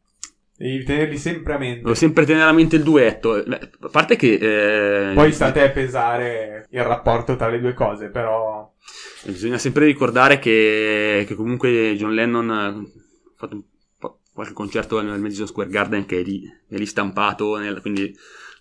[0.57, 1.82] devi tenerli sempre a mente.
[1.82, 3.43] Devo sempre tenere a mente il duetto.
[3.47, 5.11] Beh, A parte che...
[5.11, 8.72] eh, Poi sta a te pesare il rapporto tra le due cose, però...
[9.26, 12.82] Bisogna sempre ricordare che, che comunque John Lennon ha
[13.36, 13.64] fatto
[14.32, 18.14] qualche concerto nel Madison Square Garden che è lì, è lì stampato, nel- quindi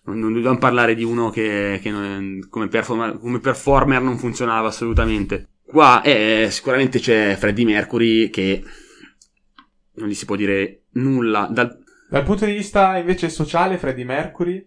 [0.05, 4.67] non, non dobbiamo parlare di uno che, che non- come, performer, come performer non funzionava
[4.69, 5.49] assolutamente.
[5.65, 8.63] Qua eh, sicuramente c'è Freddie Mercury che
[9.95, 11.47] non gli si può dire nulla.
[11.51, 14.65] Dal- Dal punto di vista invece sociale, Freddie Mercury,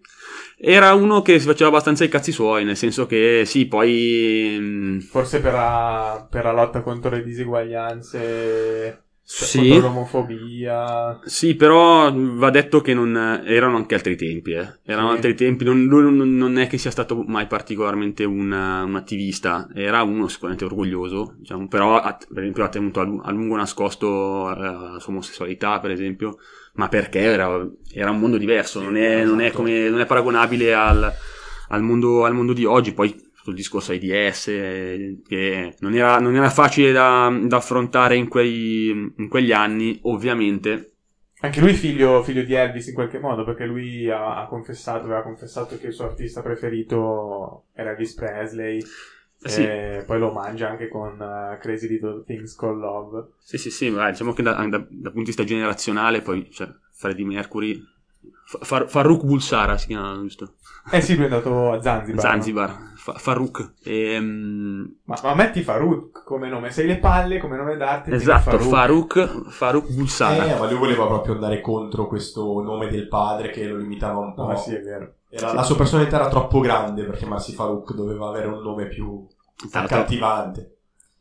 [0.57, 4.57] era uno che si faceva abbastanza i cazzi suoi, nel senso che sì, poi...
[4.59, 9.69] mm, forse per la, per la lotta contro le diseguaglianze, sì.
[9.69, 11.19] contro l'omofobia...
[11.23, 13.15] Sì, però va detto che non
[13.45, 14.79] erano anche altri tempi, eh.
[14.83, 15.15] Erano Sì.
[15.15, 20.03] altri tempi, non, lui non- è che sia stato mai particolarmente un, un attivista, era
[20.03, 24.97] uno sicuramente orgoglioso, diciamo, però ha, per esempio ha tenuto a lungo nascosto eh, la
[24.99, 26.37] sua omosessualità, per esempio,
[26.73, 29.53] ma perché era, era un mondo diverso, non è, non è Esatto.
[29.53, 31.11] come- non è paragonabile al,
[31.69, 36.49] al mondo, al mondo di oggi, poi sul discorso AIDS, che non era, non era
[36.49, 40.91] facile da, da affrontare in, quei, in quegli anni, ovviamente,
[41.41, 45.21] Anche lui figlio, figlio di Elvis in qualche modo, perché lui ha, ha confessato, aveva
[45.21, 48.83] confessato che il suo artista preferito era Elvis Presley.
[49.41, 49.61] Eh sì.
[49.61, 53.27] E poi lo mangia anche con eh, Crazy Little Things Called Love.
[53.39, 56.67] Sì, sì, sì, ma diciamo che da, da- dal punto di vista generazionale, poi c'è
[56.91, 57.81] Freddie Mercury,
[58.43, 60.55] Fa- Far- Farouk Bulsara si chiama, giusto?
[60.91, 62.21] Eh sì, lui è andato a Zanzibar.
[62.21, 63.73] Zanzibar, Fa- Farouk.
[63.83, 68.11] Ehm, Ma, ma metti Farouk come nome, sei le palle come nome d'arte.
[68.11, 70.55] esatto, Farouk, Farouk Bulsara.
[70.55, 74.33] Eh, ma lui voleva proprio andare contro questo nome del padre che lo limitava un
[74.33, 74.47] po'.
[74.47, 75.13] No, sì, è vero.
[75.29, 79.27] Era- La sua personalità era troppo grande per chiamarsi Farouk, doveva avere un nome più
[79.71, 80.77] l'altro- accattivante.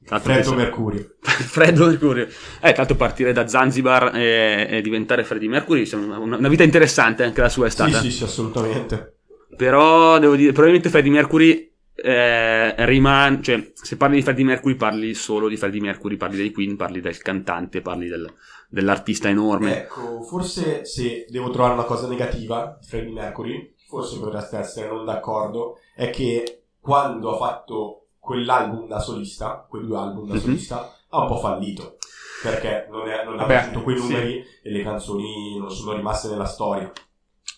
[0.08, 1.14] l'altro Freddo penso- Mercurio.
[1.20, 2.26] Freddo Mercurio.
[2.62, 7.40] Eh, l'altro partire da Zanzibar e, e diventare Freddie Mercury, una, una vita interessante anche
[7.42, 8.00] la sua è Sì, stata.
[8.00, 9.16] sì, sì, assolutamente.
[9.56, 11.66] Però devo dire, probabilmente Freddie Mercury
[12.00, 16.52] eh, rimane, cioè, se parli di Freddie Mercury parli solo di Freddie Mercury, parli dei
[16.52, 18.32] Queen, parli del cantante, parli del-
[18.68, 19.78] dell'artista enorme.
[19.82, 25.04] Ecco, forse se devo trovare una cosa negativa di Freddie Mercury, forse potreste essere non
[25.04, 30.40] d'accordo, è che quando ha fatto quell'album da solista, quei due album da Mhm.
[30.40, 31.96] solista, ha un po' fallito.
[32.42, 34.02] Perché non, è, non ha raggiunto quei sì.
[34.02, 36.92] numeri e le canzoni non sono rimaste nella storia.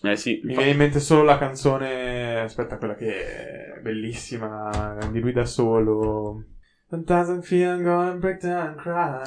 [0.03, 5.19] Eh sì, Mi viene in mente solo la canzone, aspetta, quella che è bellissima, di
[5.19, 6.43] lui da solo.
[6.93, 9.23] Doesn't feel I'm gonna break down and cry.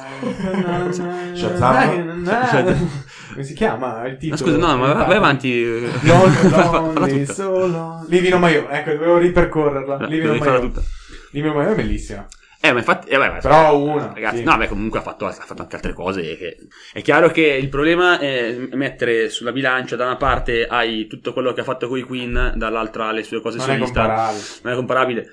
[1.33, 2.89] Shazam?
[3.33, 4.37] Come si chiama il Ma titolo?
[4.37, 5.81] scusa, no, ma vai, vai avanti.
[6.03, 8.05] Lonely, solo.
[8.07, 9.97] Livino Maior, ecco, dovevo ripercorrerla.
[9.97, 10.81] Eh, Livino tutta.
[11.31, 12.27] Livino Maior è bellissima.
[12.61, 14.43] Eh, ma infatti, eh, beh, Però una, Ragazzi, sì.
[14.43, 16.21] no, beh, comunque ha fatto, ha fatto anche altre cose.
[16.21, 16.57] Che...
[16.93, 21.51] È chiaro che il problema è mettere sulla bilancia, da una parte hai tutto quello
[21.53, 24.01] che ha fatto con i Queen, dall'altra le sue cose Non è solista.
[24.05, 24.43] comparabile.
[24.61, 25.27] non è comparabile.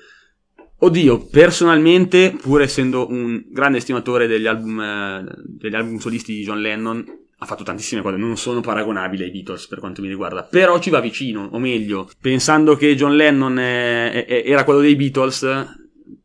[0.83, 6.59] Oddio, personalmente, pur essendo un grande estimatore degli album, eh, degli album solisti di John
[6.59, 7.05] Lennon,
[7.37, 10.89] ha fatto tantissime cose, non sono paragonabili ai Beatles per quanto mi riguarda, però ci
[10.89, 15.45] va vicino, o meglio, pensando che John Lennon è- è- era quello dei Beatles,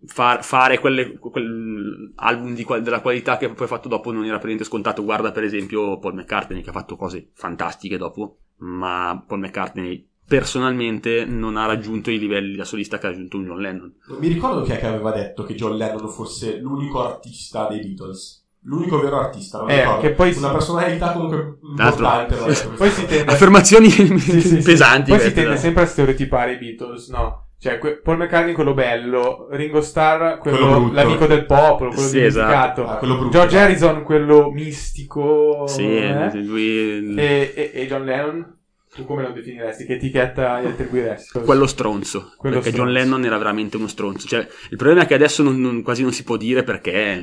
[0.07, 4.39] far- fare quelle, quel album di della qualità che poi ha fatto dopo non era
[4.39, 5.05] per niente scontato.
[5.05, 11.25] Guarda per esempio Paul McCartney che ha fatto cose fantastiche dopo, ma Paul McCartney personalmente
[11.25, 13.95] non ha raggiunto i livelli da solista che ha raggiunto un John Lennon.
[14.09, 17.81] Non mi ricordo chi è che aveva detto che John Lennon fosse l'unico artista dei
[17.81, 18.45] Beatles.
[18.63, 20.01] L'unico vero artista, non Eh, ricordo.
[20.01, 22.37] che poi si- Una personalità comunque importante.
[22.77, 24.57] Poi si tende, Affermazioni sì, sì, sì.
[24.63, 25.11] pesanti.
[25.11, 27.45] Poi si tende da- sempre a stereotipare i Beatles, no?
[27.61, 32.17] Cioè, que- Paul McCartney quello bello, Ringo Starr quello, Quello l'amico del popolo, quello Sì,
[32.19, 32.87] dimenticato.
[32.87, 33.31] Ah, quello brutto.
[33.31, 35.65] George Harrison quello mistico.
[35.67, 36.35] Sì, eh?
[36.43, 37.15] lui...
[37.17, 38.57] e, e- e John Lennon?
[38.95, 39.85] Tu come lo definiresti?
[39.85, 41.41] Che etichetta gli attribuiresti?
[41.41, 42.33] Quello stronzo.
[42.37, 43.05] Quello perché John stronzo.
[43.05, 44.27] Lennon era veramente uno stronzo.
[44.27, 47.17] Cioè, il problema è che adesso non- non- quasi non si può dire perché è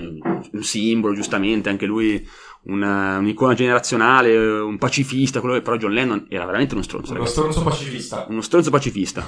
[0.51, 2.25] un simbolo, giustamente, anche lui
[2.67, 7.11] una- un'icona generazionale, un pacifista, quello che- però John Lennon era veramente uno stronzo.
[7.11, 7.37] Uno ragazzi.
[7.39, 8.25] stronzo pacifista.
[8.29, 9.27] Uno stronzo pacifista.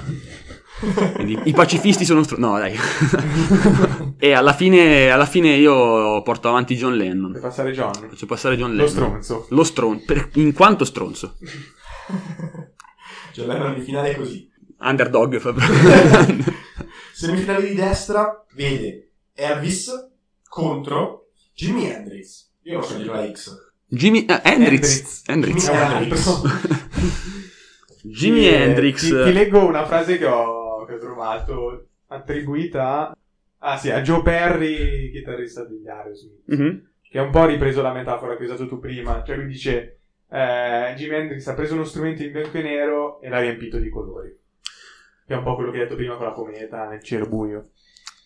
[1.14, 2.44] Quindi i pacifisti sono stronzi.
[2.44, 2.74] No, dai.
[4.18, 7.36] e alla fine, alla fine io porto avanti John Lennon.
[7.40, 7.92] passare John.
[8.08, 8.90] Faccio passare John Lo Lennon.
[8.90, 9.46] stronzo.
[9.50, 10.04] Lo stronzo.
[10.06, 11.34] per- in quanto stronzo.
[13.46, 14.50] Lennon in finale è così.
[14.78, 15.38] Underdog.
[15.38, 15.54] fa-
[17.12, 19.90] Semifinale di destra vede Elvis
[20.48, 22.50] contro Jimi Hendrix.
[22.62, 23.66] Io non so dire la X.
[23.86, 25.22] Jimmy eh, Hendrix.
[25.26, 25.68] Hendrix.
[25.68, 26.42] È un Hendrix.
[28.02, 28.74] Jimi eh.
[28.92, 34.00] Ti, ti leggo una frase che ho, che ho trovato attribuita a, ah, sì, a
[34.02, 36.90] Joe Perry, chitarrista degli Aerosmith, Mhm.
[37.02, 39.22] che ha un po' ripreso la metafora che hai usato tu prima.
[39.24, 39.97] Cioè, lui dice:
[40.30, 43.88] eh, Jimi Hendrix ha preso uno strumento in bianco e nero e l'ha riempito di
[43.88, 44.36] colori.
[45.26, 47.70] Che è un po' quello che hai detto prima con la cometa nel cielo buio.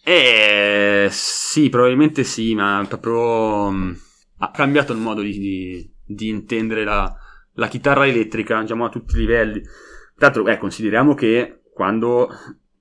[0.05, 3.99] Eh, sì, probabilmente sì, ma proprio mh,
[4.39, 7.15] ha cambiato il modo di, di- di intendere la,
[7.55, 9.61] la chitarra elettrica, diciamo a tutti i livelli.
[9.63, 12.29] Tra l'altro, eh, consideriamo che quando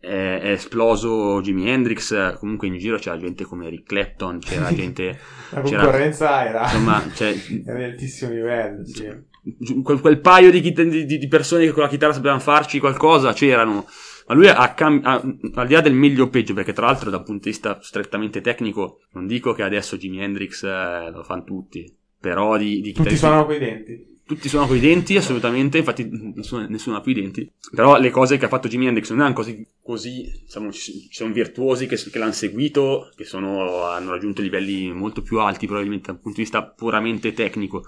[0.02, 5.18] è, è esploso Jimi Hendrix, comunque in giro c'era gente come Eric Clapton, c'era gente,
[5.52, 7.34] La C'era- concorrenza era, insomma, cioè,
[7.66, 8.84] era di altissimo livello.
[8.86, 9.82] Sì.
[9.84, 13.86] quel, quel paio di, di- di persone che con la chitarra sapevano farci qualcosa c'erano.
[14.28, 15.22] Ma lui ha, cam- ha-
[15.56, 18.39] al di là del meglio o peggio, perché tra l'altro dal punto di vista strettamente
[18.41, 23.18] tecnico, non dico che adesso Jimi Hendrix eh, lo fanno tutti, però di, di Tutti
[23.18, 24.11] suonano coi denti.
[24.36, 27.51] Tutti suonano coi denti, assolutamente, infatti nessuno, nessuno ha più i denti.
[27.73, 31.34] Però le cose che ha fatto Jimi Hendrix non erano così, così diciamo, ci, sono
[31.34, 36.19] virtuosi che, che l'hanno seguito, che sono, hanno raggiunto livelli molto più alti probabilmente dal
[36.21, 37.86] punto di vista puramente tecnico.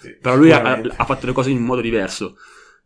[0.00, 2.36] Sì, Però lui ha, ha fatto le cose in un modo diverso,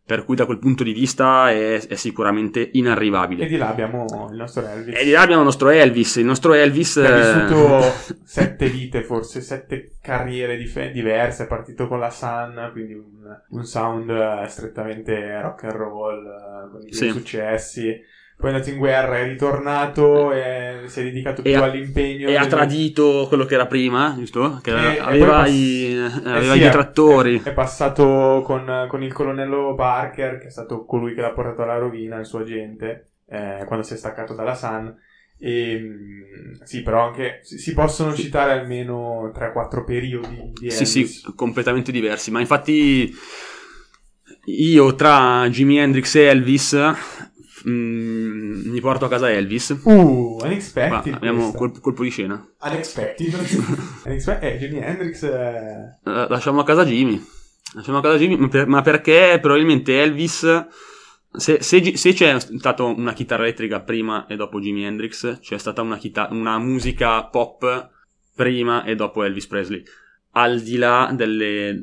[0.05, 3.45] per cui da quel punto di vista è, è sicuramente E inarrivabile.
[3.45, 4.99] di là abbiamo il nostro Elvis.
[4.99, 6.97] E di là abbiamo il nostro Elvis, il nostro Elvis...
[6.97, 11.43] ha eh, vissuto sette vite, forse sette carriere dif- diverse.
[11.43, 13.11] È partito con la Sun, quindi un,
[13.49, 17.09] un sound eh, strettamente rock and roll, eh, con i Sì.
[17.09, 17.97] successi.
[18.35, 22.27] Poi è andato in guerra, è ritornato e si è dedicato E più ha- all'impegno.
[22.27, 24.59] e ha tradito quello che era prima, giusto?
[24.61, 27.39] Che E- e aveva, poi pass- i, eh aveva sì, i è- detrattori.
[27.39, 31.61] È, è passato con, con il colonnello Parker, che è stato colui che l'ha portato
[31.61, 34.93] alla rovina, il suo agente, eh, quando si è staccato dalla Sun.
[35.39, 41.21] E, mm, sì, però anche si, possono citare almeno 3-4 periodi di Sì, Elvis.
[41.21, 42.29] sì, completamente diversi.
[42.31, 43.13] Ma infatti
[44.45, 46.73] io tra Jimi Hendrix e Elvis
[47.69, 49.75] mm, mi porto a casa Elvis.
[49.83, 51.13] Uh, unexpected.
[51.13, 51.57] abbiamo questa.
[51.57, 52.45] colpo, colpo di scena.
[52.61, 53.33] Unexpected.
[54.05, 57.21] Unexpe- eh, Jimi Hendrix eh, lasciamo a casa Jimmy.
[57.75, 60.67] Lasciamo a casa Jimmy, ma, per- ma perché probabilmente Elvis.
[61.35, 65.81] Se, se se c'è stata una chitarra elettrica prima e dopo Jimi Hendrix, c'è stata
[65.81, 67.89] una, chita- una musica pop
[68.35, 69.81] prima e dopo Elvis Presley.
[70.35, 71.79] Al di là delle,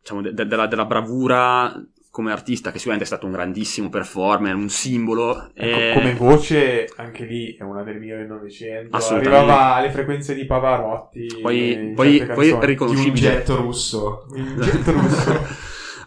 [0.00, 1.72] diciamo, de- de- della, della bravura
[2.10, 5.50] come artista, che sicuramente è stato un grandissimo performer, un simbolo.
[5.54, 7.82] ecco, e- come voce, anche lì è una
[8.16, 8.96] del Novecento.
[8.96, 9.36] Assolutamente.
[9.52, 11.38] Arrivava alle frequenze di Pavarotti.
[11.40, 12.66] Poi- poi- poi canzoni.
[12.66, 14.26] ricon- di un getto russo.
[14.34, 15.46] Il getto russo.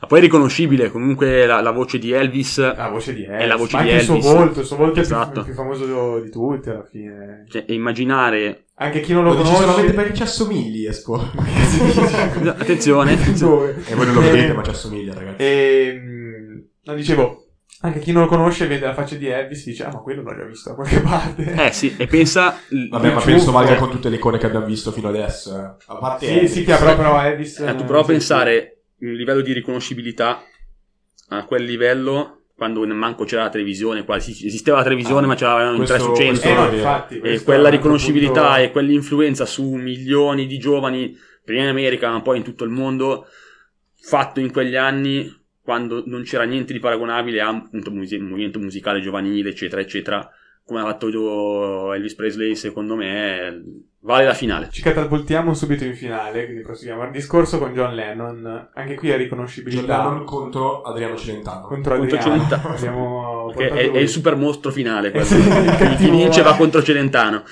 [0.03, 2.57] Ma poi è riconoscibile comunque la, la voce di Elvis.
[2.57, 3.41] La voce di Elvis.
[3.41, 4.25] È la voce ma di anche il Elvis.
[4.25, 5.31] suo volto, il suo volto è Esatto.
[5.31, 7.45] più, più famoso di tutti alla fine.
[7.49, 9.61] Cioè, immaginare Anche chi non lo, Lo conosce.
[9.63, 11.15] solamente perché ci assomigli, Espo.
[12.57, 13.17] Attenzione.
[13.39, 13.81] Dove?
[13.85, 15.41] E voi non lo Eh, vedete, ma ci assomiglia, ragazzi.
[15.41, 17.45] E, mm, no, dicevo,
[17.81, 20.21] anche chi non lo conosce vede la faccia di Elvis e dice, ah, ma quello
[20.23, 21.65] l'ho già visto da qualche parte.
[21.67, 22.57] Eh sì, e pensa...
[22.89, 25.55] Vabbè, ma il penso valga con tutte le icone che abbiamo visto fino adesso.
[25.57, 25.75] Eh.
[25.87, 26.51] A parte sì, Elvis.
[26.51, 27.59] sì, che però, però Elvis...
[27.59, 28.72] Eh, tu non- prova a sì, pensare
[29.11, 30.43] il livello di riconoscibilità
[31.29, 35.69] a quel livello quando manco c'era la televisione, quasi esisteva la televisione Ah, ma c'era
[35.71, 36.21] in questo- 3 su sì.
[36.23, 37.19] 100 Eh, no, infatti.
[37.19, 42.21] e quella un riconoscibilità punto- e quell'influenza su milioni di giovani prima in America ma
[42.21, 43.25] poi in tutto il mondo
[44.01, 45.29] fatto in quegli anni
[45.61, 50.29] quando non c'era niente di paragonabile a appunto, un movimento musicale giovanile eccetera eccetera
[50.65, 53.63] come ha fatto Elvis Presley, secondo me,
[53.99, 54.69] vale la finale.
[54.71, 58.69] Ci catapultiamo subito in finale, quindi proseguiamo il discorso con John Lennon.
[58.73, 59.81] Anche qui è riconoscibilità.
[59.81, 61.67] John Lennon contro Adriano Celentano.
[61.67, 62.43] Contro Contro Adriano.
[62.43, 62.75] Celentano.
[62.75, 65.09] Abbiamo è, è il super mostro finale.
[65.13, 67.43] il Chi cattivo vince va contro Celentano.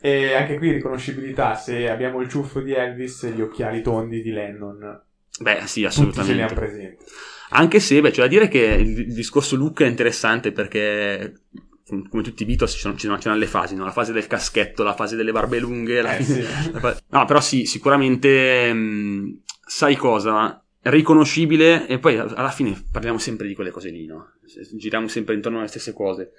[0.00, 4.30] E anche qui riconoscibilità, se abbiamo il ciuffo di Elvis e gli occhiali tondi di
[4.30, 5.02] Lennon,
[5.40, 6.54] Beh, sì, tutti ce assolutamente.
[6.54, 7.04] presenti.
[7.50, 11.32] Anche se, beh, c'è da dire che il, il discorso look è interessante perché,
[12.08, 13.84] come tutti i Beatles, ci sono, sono- c'erano le fasi, no?
[13.84, 16.02] La fase del caschetto, la fase delle barbe lunghe.
[16.02, 16.42] La Eh, sì.
[16.72, 20.60] la No, però sì, sicuramente, mh, sai cosa?
[20.80, 24.32] Riconoscibile e poi alla fine parliamo sempre di quelle cose lì, no?
[24.74, 26.32] Giriamo sempre intorno alle stesse cose.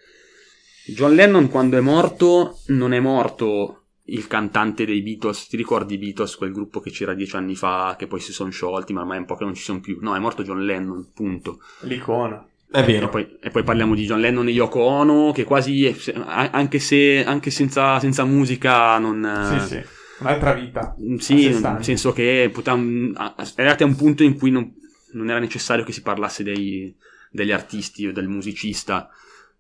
[0.86, 5.98] John Lennon quando è morto non è morto il cantante dei Beatles, ti ricordi i
[5.98, 9.18] Beatles, quel gruppo che c'era dieci anni fa, che poi si sono sciolti, ma ormai
[9.18, 9.98] è un po' che non ci sono più.
[10.00, 11.60] No, è morto John Lennon, punto.
[11.82, 12.48] L'icona.
[12.70, 13.08] È E vero.
[13.10, 17.24] poi, e poi parliamo di John Lennon e Yoko Ono, che quasi, a- anche se
[17.24, 19.60] anche senza, senza musica non...
[19.68, 19.82] Sì, sì.
[20.20, 20.96] Un'altra vita.
[21.02, 24.74] Mm, Sì, nel senso che potevamo- a- arrivati a un punto in cui non,
[25.14, 26.94] non era necessario che si parlasse dei-
[27.32, 29.10] degli artisti o del musicista,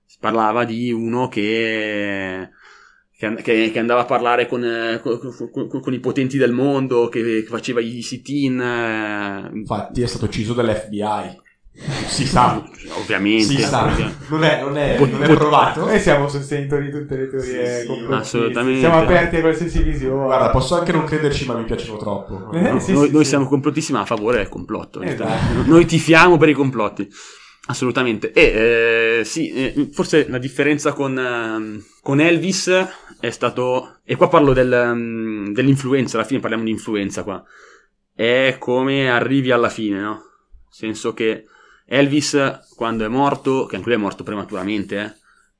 [0.05, 2.49] si parlava di uno che,
[3.18, 3.36] che,
[3.72, 7.22] che- andava a parlare con, eh, con- con- con- con i potenti del mondo, che,
[7.24, 11.45] che faceva i sit-in, eh, Infatti è stato ucciso dall'FBI.
[12.07, 12.63] Si sa.
[12.99, 13.43] ovviamente.
[13.43, 13.86] Si sa.
[14.30, 15.86] Non è, non è, Pot- non è provato.
[15.86, 18.80] Noi siamo sostenitori di tutte le teorie Sì, sì, assolutamente.
[18.80, 20.23] Siamo aperti a qualsiasi visione.
[20.25, 22.51] Guarda, posso anche non crederci, ma mi piacciono troppo.
[22.51, 22.80] Eh, No?
[22.80, 23.30] sì, noi, sì, noi sì.
[23.30, 25.01] siamo complottissimi a favore del complotto.
[25.01, 25.63] Esatto.
[25.65, 27.07] Noi tifiamo per i complotti.
[27.67, 28.32] Assolutamente.
[28.32, 32.71] E eh, sì, eh, forse la differenza con, ehm, con Elvis
[33.19, 33.97] è stato.
[34.03, 37.43] E qua parlo del, ehm, dell'influenza, alla fine parliamo di influenza qua.
[38.15, 40.09] È come arrivi alla fine, no?
[40.11, 40.23] Nel
[40.69, 41.43] senso che
[41.88, 45.14] Elvis, quando è morto, che anche lui è morto prematuramente, eh,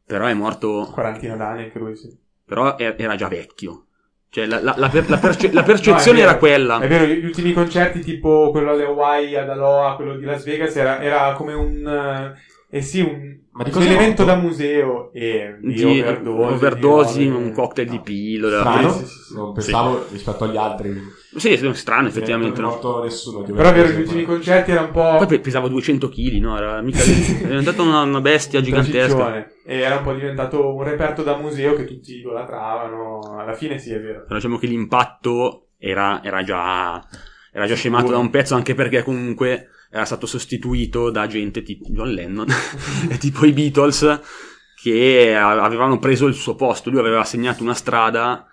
[0.06, 0.90] però è morto.
[0.94, 2.16] Quarantina d'anni anche lui, sì.
[2.46, 3.84] Però e- era già vecchio.
[4.30, 6.80] Cioè, la, la- la per- la perce- la percezione No, era quella.
[6.80, 10.76] È vero, gli ultimi concerti, tipo quello alle Hawaii, ad Aloha, quello di Las Vegas,
[10.76, 11.88] era, era come un...
[11.88, 16.54] eh, eh sì, un, Ma di un elemento da museo e di, di overdose.
[16.54, 18.02] overdosi, di un cocktail di no.
[18.02, 18.60] pillola.
[18.60, 18.92] Strano?
[18.92, 21.02] Sì, sì, sì, pensavo rispetto agli altri.
[21.38, 22.62] Sì, è strano effettivamente.
[22.62, 23.44] Non è morto nessuno.
[23.44, 25.16] Però overdose, ultimi ma- concerti era un po'...
[25.18, 26.58] Poi pe- pesava 200 kg, no?
[26.58, 27.06] Era mica è
[27.46, 29.48] diventata una, una bestia gigantesca.
[29.64, 33.38] E era un po' diventato un reperto da museo che tutti idolatravano.
[33.40, 34.24] Alla fine sì, è vero.
[34.24, 37.06] Però diciamo che l'impatto era, era già
[37.58, 41.88] era già scemato da un pezzo, anche perché comunque era stato sostituito da gente tipo
[41.90, 42.48] John Lennon
[43.10, 44.22] e tipo i Beatles
[44.80, 46.92] che avevano preso il suo posto.
[46.92, 48.46] Lui aveva segnato una strada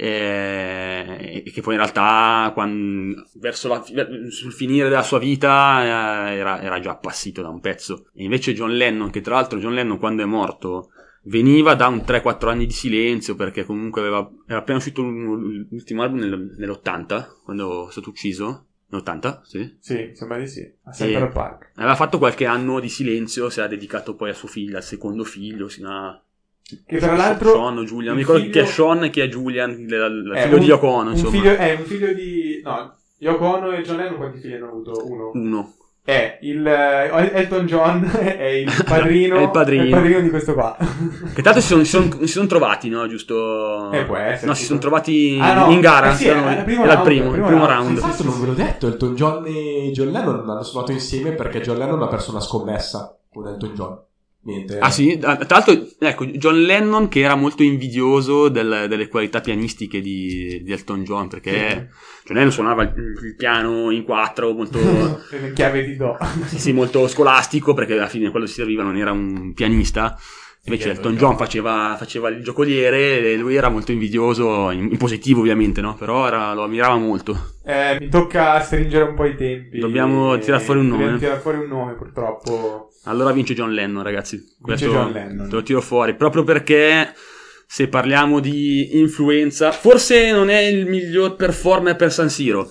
[0.00, 3.84] e che poi in realtà quan- verso la,
[4.28, 8.06] sul finire della sua vita eh, era, era già appassito da un pezzo.
[8.14, 10.90] E invece John Lennon, che tra l'altro John Lennon quando è morto
[11.24, 16.20] veniva da un 3-4 anni di silenzio perché comunque aveva, era appena uscito l'ultimo album
[16.20, 18.66] nel- nell'80 quando è stato ucciso.
[18.90, 19.40] Nell'80?
[19.42, 19.76] Sì.
[19.80, 20.62] Sì, sembra di sì.
[20.84, 21.72] A Central Park.
[21.74, 25.24] Aveva fatto qualche anno di silenzio, si era dedicato poi a suo figlio, al secondo
[25.24, 26.22] figlio, sino a...
[26.86, 27.52] Che tra l'altro...
[27.52, 29.78] Sean o Julian, mi il ricordo chi è figlio- Sean e chi è Julian, il,
[29.88, 31.30] il Eh, figlio un- di Yoko Ono, insomma.
[31.30, 32.60] figlio, è un figlio di...
[32.62, 35.02] No, Yoko Ono e John Lennon quanti figli hanno avuto?
[35.06, 35.30] Uno.
[35.32, 35.72] Uno.
[36.04, 36.66] È il...
[36.66, 39.36] eh, Elton John è il padrino...
[39.36, 40.20] È il padrino.
[40.20, 40.76] di questo qua.
[41.34, 43.06] Che tanto si sono, si sono- si sono trovati, no?
[43.08, 43.90] Giusto?
[43.92, 45.72] Eh, può essere, No, si sono trovati Ah, no.
[45.72, 46.12] in gara.
[46.12, 47.84] Eh sì, erano- era il primo era il round, primo, il il primo primo round.
[47.86, 47.96] round.
[47.96, 51.78] Infatti non ve l'ho detto, Elton John e John Lennon hanno suonato insieme perché John
[51.78, 53.98] Lennon ha perso una scommessa con Elton John.
[54.48, 54.78] Niente.
[54.78, 59.40] Ah sì, Ah, tra l'altro, ecco, John Lennon che era molto invidioso del- delle qualità
[59.42, 61.90] pianistiche di, di Elton John, perché
[62.24, 65.20] John Lennon suonava il, piano in quattro, molto,
[65.52, 66.16] chiave di do.
[66.46, 70.18] sì, sì, molto scolastico, perché alla fine quello si serviva non era un pianista.
[70.72, 75.40] Invece Elton John faceva, faceva il giocoliere e lui era molto invidioso, in, in positivo
[75.40, 75.94] ovviamente, no?
[75.96, 77.54] Però era- lo ammirava molto.
[77.64, 79.78] Eh, mi tocca stringere un po' i tempi.
[79.78, 80.98] Dobbiamo Eh, tirar fuori un nome.
[81.00, 82.90] Dobbiamo tirare fuori un nome, purtroppo.
[83.04, 84.42] Allora vince John Lennon, ragazzi.
[84.60, 85.48] Questo John Lennon.
[85.48, 86.14] Te lo tiro fuori.
[86.14, 87.12] Proprio perché
[87.66, 92.70] se parliamo di influenza, forse non è il miglior performer per San Siro.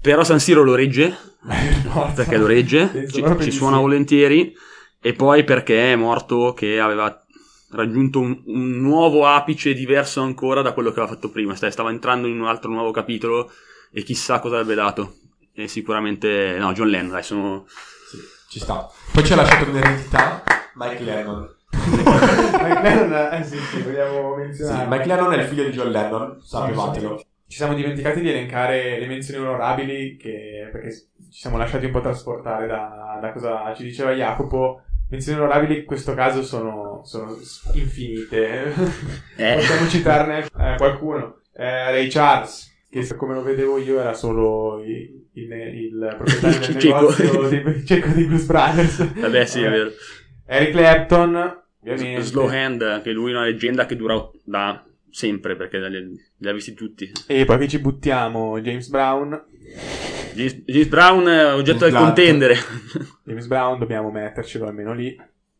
[0.00, 1.14] Però San Siro lo regge,
[2.14, 3.82] perché lo regge, ci, ci suona sì.
[3.82, 4.54] volentieri.
[5.06, 7.22] E poi perché è morto che aveva
[7.72, 11.54] raggiunto un, un nuovo apice diverso ancora da quello che aveva fatto prima.
[11.54, 13.50] Sta- Stava entrando in un altro nuovo capitolo
[13.92, 15.16] e chissà cosa avrebbe dato.
[15.52, 17.66] E sicuramente, no, John Lennon, dai, sono...
[17.68, 18.16] Sì,
[18.48, 18.88] ci sta.
[19.12, 20.42] Poi ci ha lasciato un'eredità
[20.72, 21.54] Mike Lennon.
[21.74, 24.88] Mike Lennon, eh sì, sì, vogliamo Sì, menzionare.
[24.88, 27.18] Mike Lennon è il figlio di John Lennon, sapevatelo.
[27.46, 32.00] Ci siamo dimenticati di elencare le menzioni onorabili che, perché ci siamo lasciati un po'
[32.00, 34.80] trasportare da, da cosa ci diceva Jacopo.
[35.08, 37.36] Menzioni onorabili in questo caso sono, sono
[37.74, 38.72] infinite.
[39.36, 39.54] Eh.
[39.56, 41.40] Possiamo citarne eh, qualcuno.
[41.54, 46.78] Eh, Ray Charles, che come lo vedevo io era solo il, il, il proprietario del
[46.80, 47.00] Cieco.
[47.00, 49.20] negozio dei, cieco dei Blues Brothers.
[49.20, 49.90] Vabbè, sì, è vero.
[50.46, 52.22] Eric Clapton, ovviamente.
[52.22, 56.52] Slow Hand, anche lui è una leggenda che dura da sempre, perché li, li ha
[56.52, 57.10] visti tutti.
[57.26, 59.42] E poi che ci buttiamo James Brown.
[60.34, 62.04] James, Brown è oggetto del Blunt.
[62.06, 62.54] contendere.
[63.24, 65.14] James Brown dobbiamo mettercelo almeno lì.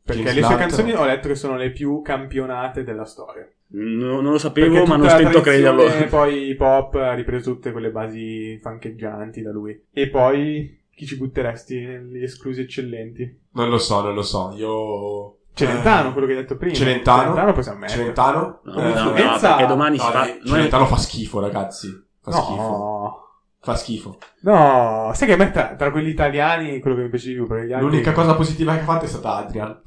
[0.04, 0.70] Perché James le sue Blunt.
[0.70, 3.48] canzoni ho letto che sono le più campionate della storia.
[3.68, 5.80] No- non lo Perché sapevo, ma non stento a crederlo.
[5.84, 9.82] tradizione Poi pop ha ripreso tutte quelle basi fancheggianti da lui.
[9.92, 13.40] E poi chi ci butteresti negli esclusi eccellenti?
[13.52, 14.52] Non lo so, non lo so.
[14.56, 15.38] Io.
[15.54, 16.74] Celentano, Eh, quello che hai detto prima.
[16.74, 17.20] Celentano.
[17.20, 17.98] Celentano possiamo mettere.
[17.98, 18.60] Celentano.
[18.64, 20.18] No, Eh, no, no, perché domani si no, fa...
[20.18, 22.04] dai, noi- Celentano fa schifo, ragazzi.
[22.20, 23.33] Fa schifo.
[23.64, 24.18] Fa schifo.
[24.42, 27.46] No, sai che a me tra, tra quelli italiani quello che mi piace di più
[27.46, 27.88] gli altri...
[27.88, 29.80] L'unica cosa positiva che ha fatto è stata Adrian.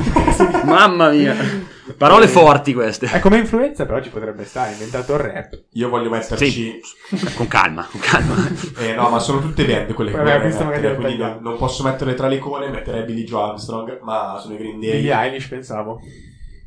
[0.64, 1.36] Mamma mia.
[1.98, 3.04] Parole forti queste.
[3.06, 4.70] È come influenza, però ci potrebbe stare.
[4.70, 5.62] Ha inventato il rap.
[5.72, 6.50] Io voglio metterci.
[6.50, 6.80] Sì,
[7.34, 8.34] con calma, con calma.
[8.78, 11.58] Eh, no, ma sono tutte band quelle che Vabbè, magari mettere, lo quindi non, non
[11.58, 14.92] posso mettere tra le icone, metterei Billy Joe Armstrong, ma sono i Green Day.
[14.92, 16.00] Billie Eilish pensavo.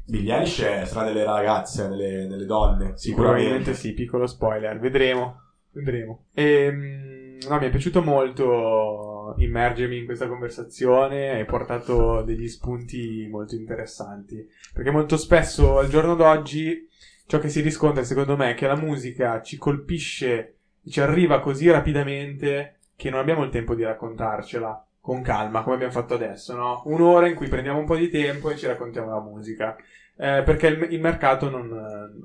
[0.05, 3.73] Billie Eilish è sarà delle ragazze, delle, delle donne, Probabilmente sicuramente.
[3.73, 4.77] sì, piccolo spoiler.
[4.79, 5.40] Vedremo.
[5.71, 6.25] Vedremo.
[6.33, 11.31] Ehm, no, mi è piaciuto molto immergermi in questa conversazione.
[11.31, 14.45] Hai portato degli spunti molto interessanti.
[14.73, 16.87] Perché molto spesso al giorno d'oggi
[17.25, 20.55] ciò che si riscontra, secondo me, è che la musica ci colpisce,
[20.85, 25.93] ci arriva così rapidamente che non abbiamo il tempo di raccontarcela con calma, come abbiamo
[25.93, 26.83] fatto adesso, no?
[26.85, 29.75] Un'ora in cui prendiamo un po' di tempo e ci raccontiamo la musica.
[30.21, 31.67] Eh, perché il, il mercato non,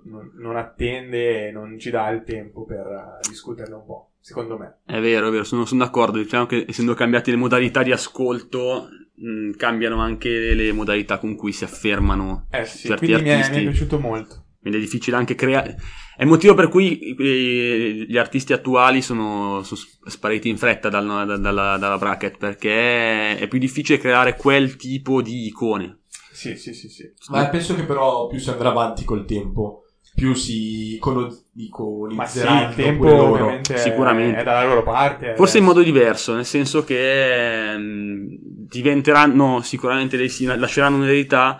[0.04, 4.58] non- non attende e non ci dà il tempo per eh, discuterne un po', secondo
[4.58, 4.80] me.
[4.84, 6.18] È vero, è vero, sono, sono d'accordo.
[6.18, 11.52] Diciamo che essendo cambiate le modalità di ascolto, mh, cambiano anche le modalità con cui
[11.52, 13.62] si affermano Eh sì, certi quindi mi è, mi è artisti.
[13.62, 14.44] piaciuto molto.
[14.60, 15.76] Quindi è difficile anche creare.
[16.16, 21.24] È il motivo per cui eh, gli artisti attuali sono, sono spariti in fretta dal-
[21.26, 26.00] da- dalla, dalla bracket perché è più difficile creare quel tipo di icone.
[26.36, 27.10] Sì, sì, sì, sì.
[27.30, 29.84] Ma penso che però più si andrà avanti col tempo,
[30.14, 33.48] più si Ma sì, il tempo pure loro.
[33.48, 34.40] è- Sicuramente.
[34.40, 35.34] è dalla loro parte.
[35.34, 35.78] Forse in adesso.
[35.78, 38.36] modo diverso, nel senso che mh,
[38.68, 41.58] diventeranno sicuramente dei, si lasceranno un'eredità,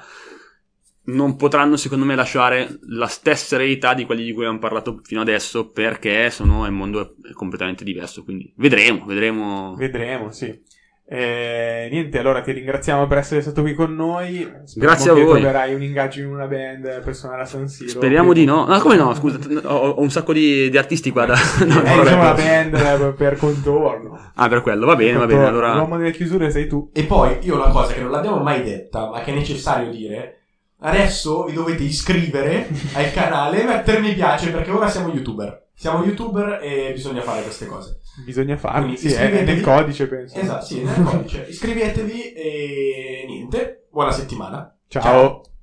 [1.04, 5.22] non potranno secondo me lasciare la stessa eredità di quelli di cui abbiamo parlato fino
[5.22, 9.74] adesso perché sono il mondo è completamente diverso, quindi vedremo, vedremo.
[9.76, 10.62] Vedremo, sì.
[11.08, 14.38] Eh, niente, allora ti ringraziamo per essere stato qui con noi.
[14.64, 15.38] Speriamo Grazie a che voi.
[15.40, 17.90] troverai un ingaggio in una band per suonare a San Siro.
[17.90, 18.64] Speriamo di no.
[18.64, 19.14] Quindi- Ah, come no?
[19.14, 19.38] Scusa,
[19.68, 21.34] ho, ho un sacco di, di artisti qua da.
[21.64, 24.18] no, Eh, no, diciamo la band eh, per contorno.
[24.34, 25.44] Ah, per quello, va bene, va bene.
[25.46, 26.90] Allora, L'uomo delle chiusure sei tu.
[26.92, 30.38] E poi io una cosa che non l'abbiamo mai detta, ma che è necessario dire,
[30.80, 35.66] adesso vi dovete iscrivere al canale e mettere mi piace perché ora siamo youtuber.
[35.72, 38.00] Siamo youtuber e bisogna fare queste cose.
[38.24, 38.96] Bisogna farlo.
[38.96, 40.38] Sì, è, nel codice, penso.
[40.38, 41.46] Esatto, sì, nel codice.
[41.48, 43.86] Iscrivetevi e niente.
[43.90, 44.74] Buona settimana.
[44.88, 45.42] Ciao.